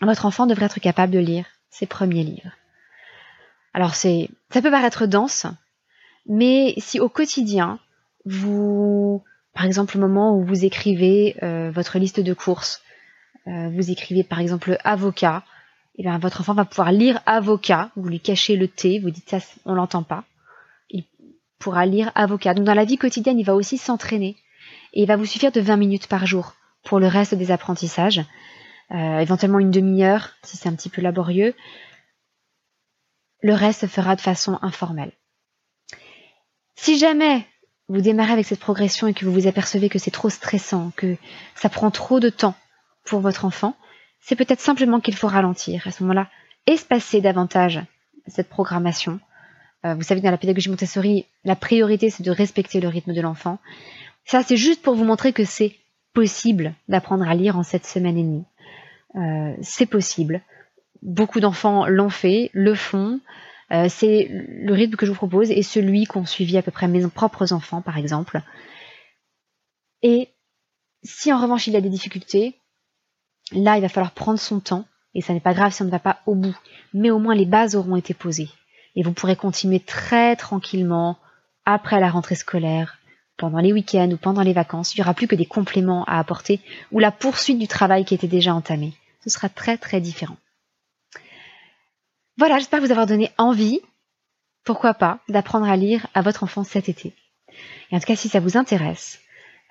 votre 0.00 0.26
enfant 0.26 0.46
devrait 0.46 0.66
être 0.66 0.80
capable 0.80 1.12
de 1.12 1.18
lire 1.18 1.46
ses 1.70 1.86
premiers 1.86 2.22
livres. 2.22 2.52
Alors, 3.72 3.94
c'est, 3.94 4.28
ça 4.50 4.62
peut 4.62 4.70
paraître 4.70 5.06
dense, 5.06 5.46
mais 6.26 6.74
si 6.78 7.00
au 7.00 7.08
quotidien, 7.08 7.80
vous, 8.24 9.22
par 9.54 9.64
exemple, 9.64 9.96
au 9.96 10.00
moment 10.00 10.36
où 10.36 10.44
vous 10.44 10.64
écrivez 10.64 11.36
euh, 11.42 11.70
votre 11.70 11.98
liste 11.98 12.20
de 12.20 12.34
courses, 12.34 12.82
euh, 13.46 13.70
vous 13.70 13.90
écrivez 13.90 14.24
par 14.24 14.40
exemple 14.40 14.76
avocat, 14.82 15.44
et 15.96 16.00
eh 16.00 16.02
bien 16.02 16.18
votre 16.18 16.40
enfant 16.40 16.54
va 16.54 16.64
pouvoir 16.64 16.90
lire 16.90 17.20
avocat, 17.24 17.90
vous 17.94 18.08
lui 18.08 18.18
cachez 18.18 18.56
le 18.56 18.66
T, 18.66 18.98
vous 18.98 19.10
dites 19.10 19.30
ça, 19.30 19.38
on 19.64 19.74
l'entend 19.74 20.02
pas. 20.02 20.24
Il 20.90 21.04
pourra 21.60 21.86
lire 21.86 22.10
avocat. 22.16 22.52
Donc 22.52 22.64
dans 22.64 22.74
la 22.74 22.84
vie 22.84 22.98
quotidienne, 22.98 23.38
il 23.38 23.44
va 23.44 23.54
aussi 23.54 23.78
s'entraîner. 23.78 24.36
Et 24.92 25.02
il 25.02 25.06
va 25.06 25.16
vous 25.16 25.24
suffire 25.24 25.52
de 25.52 25.60
20 25.60 25.76
minutes 25.76 26.08
par 26.08 26.26
jour 26.26 26.54
pour 26.82 26.98
le 26.98 27.06
reste 27.06 27.34
des 27.34 27.52
apprentissages. 27.52 28.22
Euh, 28.90 29.18
éventuellement 29.20 29.60
une 29.60 29.70
demi-heure 29.70 30.30
si 30.42 30.56
c'est 30.56 30.68
un 30.68 30.74
petit 30.74 30.88
peu 30.88 31.00
laborieux. 31.00 31.54
Le 33.40 33.54
reste 33.54 33.82
se 33.82 33.86
fera 33.86 34.16
de 34.16 34.20
façon 34.20 34.58
informelle. 34.62 35.12
Si 36.74 36.98
jamais 36.98 37.46
vous 37.88 38.00
démarrez 38.00 38.32
avec 38.32 38.46
cette 38.46 38.60
progression 38.60 39.06
et 39.06 39.14
que 39.14 39.24
vous 39.24 39.32
vous 39.32 39.46
apercevez 39.46 39.88
que 39.88 39.98
c'est 39.98 40.10
trop 40.10 40.30
stressant, 40.30 40.92
que 40.96 41.16
ça 41.54 41.68
prend 41.68 41.90
trop 41.90 42.20
de 42.20 42.30
temps 42.30 42.54
pour 43.04 43.20
votre 43.20 43.44
enfant, 43.44 43.76
c'est 44.20 44.36
peut-être 44.36 44.60
simplement 44.60 45.00
qu'il 45.00 45.14
faut 45.14 45.28
ralentir. 45.28 45.86
À 45.86 45.90
ce 45.90 46.02
moment-là, 46.02 46.28
espacer 46.66 47.20
davantage 47.20 47.82
cette 48.26 48.48
programmation. 48.48 49.20
Euh, 49.84 49.94
vous 49.94 50.02
savez 50.02 50.22
dans 50.22 50.30
la 50.30 50.38
pédagogie 50.38 50.70
Montessori, 50.70 51.26
la 51.44 51.56
priorité 51.56 52.08
c'est 52.08 52.22
de 52.22 52.30
respecter 52.30 52.80
le 52.80 52.88
rythme 52.88 53.12
de 53.12 53.20
l'enfant. 53.20 53.58
Ça, 54.24 54.42
c'est 54.42 54.56
juste 54.56 54.82
pour 54.82 54.94
vous 54.94 55.04
montrer 55.04 55.32
que 55.34 55.44
c'est 55.44 55.76
possible 56.14 56.74
d'apprendre 56.88 57.28
à 57.28 57.34
lire 57.34 57.58
en 57.58 57.62
cette 57.62 57.84
semaine 57.84 58.16
et 58.16 58.22
demie. 58.22 58.44
Euh, 59.16 59.54
c'est 59.60 59.86
possible. 59.86 60.40
Beaucoup 61.02 61.40
d'enfants 61.40 61.86
l'ont 61.86 62.08
fait, 62.08 62.50
le 62.54 62.74
font. 62.74 63.20
Euh, 63.72 63.88
c'est 63.88 64.28
le 64.30 64.72
rythme 64.72 64.96
que 64.96 65.06
je 65.06 65.10
vous 65.10 65.16
propose 65.16 65.50
et 65.50 65.62
celui 65.62 66.04
qu'ont 66.04 66.26
suivi 66.26 66.56
à 66.58 66.62
peu 66.62 66.70
près 66.70 66.88
mes 66.88 67.06
propres 67.08 67.52
enfants, 67.52 67.80
par 67.80 67.98
exemple. 67.98 68.42
Et 70.02 70.28
si 71.02 71.32
en 71.32 71.40
revanche 71.40 71.66
il 71.66 71.72
y 71.72 71.76
a 71.76 71.80
des 71.80 71.88
difficultés, 71.88 72.56
là 73.52 73.76
il 73.76 73.82
va 73.82 73.88
falloir 73.88 74.12
prendre 74.12 74.38
son 74.38 74.60
temps, 74.60 74.86
et 75.14 75.22
ça 75.22 75.32
n'est 75.32 75.40
pas 75.40 75.54
grave 75.54 75.72
si 75.72 75.82
on 75.82 75.86
ne 75.86 75.90
va 75.90 75.98
pas 75.98 76.20
au 76.26 76.34
bout, 76.34 76.56
mais 76.92 77.10
au 77.10 77.18
moins 77.18 77.34
les 77.34 77.46
bases 77.46 77.76
auront 77.76 77.96
été 77.96 78.14
posées. 78.14 78.50
Et 78.96 79.02
vous 79.02 79.12
pourrez 79.12 79.36
continuer 79.36 79.80
très 79.80 80.36
tranquillement 80.36 81.18
après 81.64 82.00
la 82.00 82.10
rentrée 82.10 82.34
scolaire, 82.34 82.98
pendant 83.36 83.58
les 83.58 83.72
week-ends 83.72 84.10
ou 84.10 84.16
pendant 84.16 84.42
les 84.42 84.52
vacances. 84.52 84.94
Il 84.94 84.98
n'y 84.98 85.04
aura 85.04 85.14
plus 85.14 85.26
que 85.26 85.34
des 85.34 85.46
compléments 85.46 86.04
à 86.04 86.18
apporter 86.18 86.60
ou 86.92 86.98
la 86.98 87.10
poursuite 87.10 87.58
du 87.58 87.68
travail 87.68 88.04
qui 88.04 88.14
était 88.14 88.28
déjà 88.28 88.54
entamé. 88.54 88.92
Ce 89.22 89.30
sera 89.30 89.48
très 89.48 89.78
très 89.78 90.00
différent. 90.00 90.36
Voilà, 92.36 92.58
j'espère 92.58 92.80
vous 92.80 92.90
avoir 92.90 93.06
donné 93.06 93.30
envie, 93.38 93.80
pourquoi 94.64 94.94
pas, 94.94 95.20
d'apprendre 95.28 95.68
à 95.68 95.76
lire 95.76 96.06
à 96.14 96.22
votre 96.22 96.42
enfant 96.42 96.64
cet 96.64 96.88
été. 96.88 97.12
Et 97.90 97.96
en 97.96 98.00
tout 98.00 98.06
cas, 98.06 98.16
si 98.16 98.28
ça 98.28 98.40
vous 98.40 98.56
intéresse, 98.56 99.20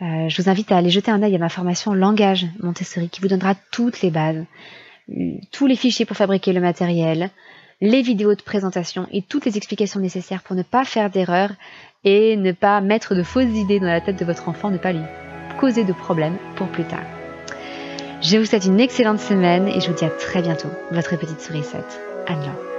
euh, 0.02 0.30
je 0.30 0.42
vous 0.42 0.50
invite 0.50 0.72
à 0.72 0.78
aller 0.78 0.90
jeter 0.90 1.12
un 1.12 1.22
œil 1.24 1.36
à 1.36 1.40
ma 1.40 1.50
formation 1.50 1.94
Langage 1.94 2.48
Montessori 2.60 3.10
qui 3.10 3.22
vous 3.22 3.28
donnera 3.28 3.56
toutes 3.72 4.02
les 4.02 4.12
bases, 4.12 4.46
tous 5.52 5.68
les 5.68 5.76
fichiers 5.76 6.06
pour 6.06 6.16
fabriquer 6.16 6.54
le 6.54 6.62
matériel, 6.62 7.30
les 7.82 8.02
vidéos 8.02 8.36
de 8.36 8.42
présentation 8.42 9.08
et 9.12 9.22
toutes 9.22 9.46
les 9.46 9.58
explications 9.58 10.00
nécessaires 10.00 10.42
pour 10.42 10.56
ne 10.56 10.64
pas 10.64 10.86
faire 10.86 11.10
d'erreurs 11.10 11.52
et 12.06 12.38
ne 12.38 12.54
pas 12.54 12.80
mettre 12.80 13.14
de 13.14 13.24
fausses 13.24 13.56
idées 13.56 13.80
dans 13.80 13.88
la 13.88 14.02
tête 14.02 14.20
de 14.20 14.26
votre 14.26 14.48
enfant, 14.48 14.72
ne 14.72 14.78
pas 14.78 14.94
lui 14.94 15.04
causer 15.60 15.84
de 15.84 15.94
problèmes 15.94 16.38
pour 16.56 16.68
plus 16.70 16.86
tard. 16.86 17.04
Je 18.22 18.38
vous 18.38 18.46
souhaite 18.46 18.66
une 18.66 18.80
excellente 18.80 19.20
semaine 19.20 19.68
et 19.68 19.82
je 19.82 19.90
vous 19.90 19.98
dis 19.98 20.06
à 20.06 20.10
très 20.10 20.42
bientôt. 20.42 20.70
Votre 20.92 21.18
petite 21.18 21.42
sourisette. 21.42 22.13
Anne-Laure. 22.28 22.74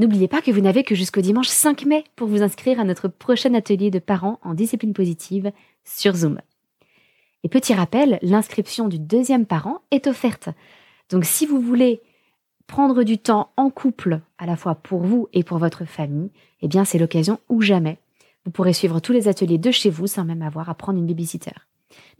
N'oubliez 0.00 0.28
pas 0.28 0.40
que 0.40 0.50
vous 0.50 0.62
n'avez 0.62 0.82
que 0.82 0.94
jusqu'au 0.94 1.20
dimanche 1.20 1.48
5 1.48 1.84
mai 1.84 2.04
pour 2.16 2.26
vous 2.26 2.40
inscrire 2.40 2.80
à 2.80 2.84
notre 2.84 3.06
prochain 3.06 3.52
atelier 3.52 3.90
de 3.90 3.98
parents 3.98 4.40
en 4.42 4.54
discipline 4.54 4.94
positive 4.94 5.52
sur 5.84 6.16
Zoom. 6.16 6.40
Et 7.42 7.48
petit 7.48 7.74
rappel, 7.74 8.18
l'inscription 8.22 8.88
du 8.88 8.98
deuxième 8.98 9.46
parent 9.46 9.80
est 9.90 10.06
offerte. 10.06 10.50
Donc 11.10 11.24
si 11.24 11.46
vous 11.46 11.60
voulez 11.60 12.02
prendre 12.66 13.02
du 13.02 13.18
temps 13.18 13.50
en 13.56 13.70
couple, 13.70 14.20
à 14.38 14.46
la 14.46 14.56
fois 14.56 14.76
pour 14.76 15.02
vous 15.02 15.28
et 15.32 15.42
pour 15.42 15.58
votre 15.58 15.84
famille, 15.84 16.30
eh 16.60 16.68
bien 16.68 16.84
c'est 16.84 16.98
l'occasion 16.98 17.40
ou 17.48 17.62
jamais. 17.62 17.98
Vous 18.44 18.50
pourrez 18.50 18.72
suivre 18.72 19.00
tous 19.00 19.12
les 19.12 19.28
ateliers 19.28 19.58
de 19.58 19.70
chez 19.70 19.90
vous 19.90 20.06
sans 20.06 20.24
même 20.24 20.42
avoir 20.42 20.68
à 20.68 20.74
prendre 20.74 20.98
une 20.98 21.06
babysitter. 21.06 21.52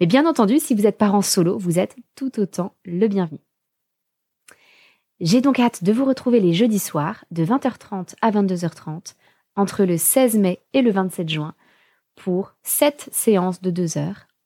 Mais 0.01 0.07
bien 0.07 0.27
entendu, 0.27 0.59
si 0.59 0.75
vous 0.75 0.87
êtes 0.87 0.99
parent 0.99 1.23
solo, 1.23 1.57
vous 1.59 1.79
êtes 1.79 1.97
tout 2.17 2.41
autant 2.41 2.75
le 2.85 3.07
bienvenu. 3.07 3.39
J'ai 5.21 5.41
donc 5.41 5.61
hâte 5.61 5.85
de 5.85 5.93
vous 5.93 6.05
retrouver 6.05 6.41
les 6.41 6.55
jeudis 6.55 6.79
soirs 6.79 7.25
de 7.31 7.45
20h30 7.45 8.15
à 8.23 8.31
22h30 8.31 9.15
entre 9.55 9.85
le 9.85 9.99
16 9.99 10.39
mai 10.39 10.61
et 10.73 10.83
le 10.83 10.91
27 10.91 11.29
juin 11.29 11.55
pour 12.17 12.55
7 12.63 13.09
séances 13.13 13.61
de 13.61 13.71
2 13.71 13.99
heures 13.99 14.27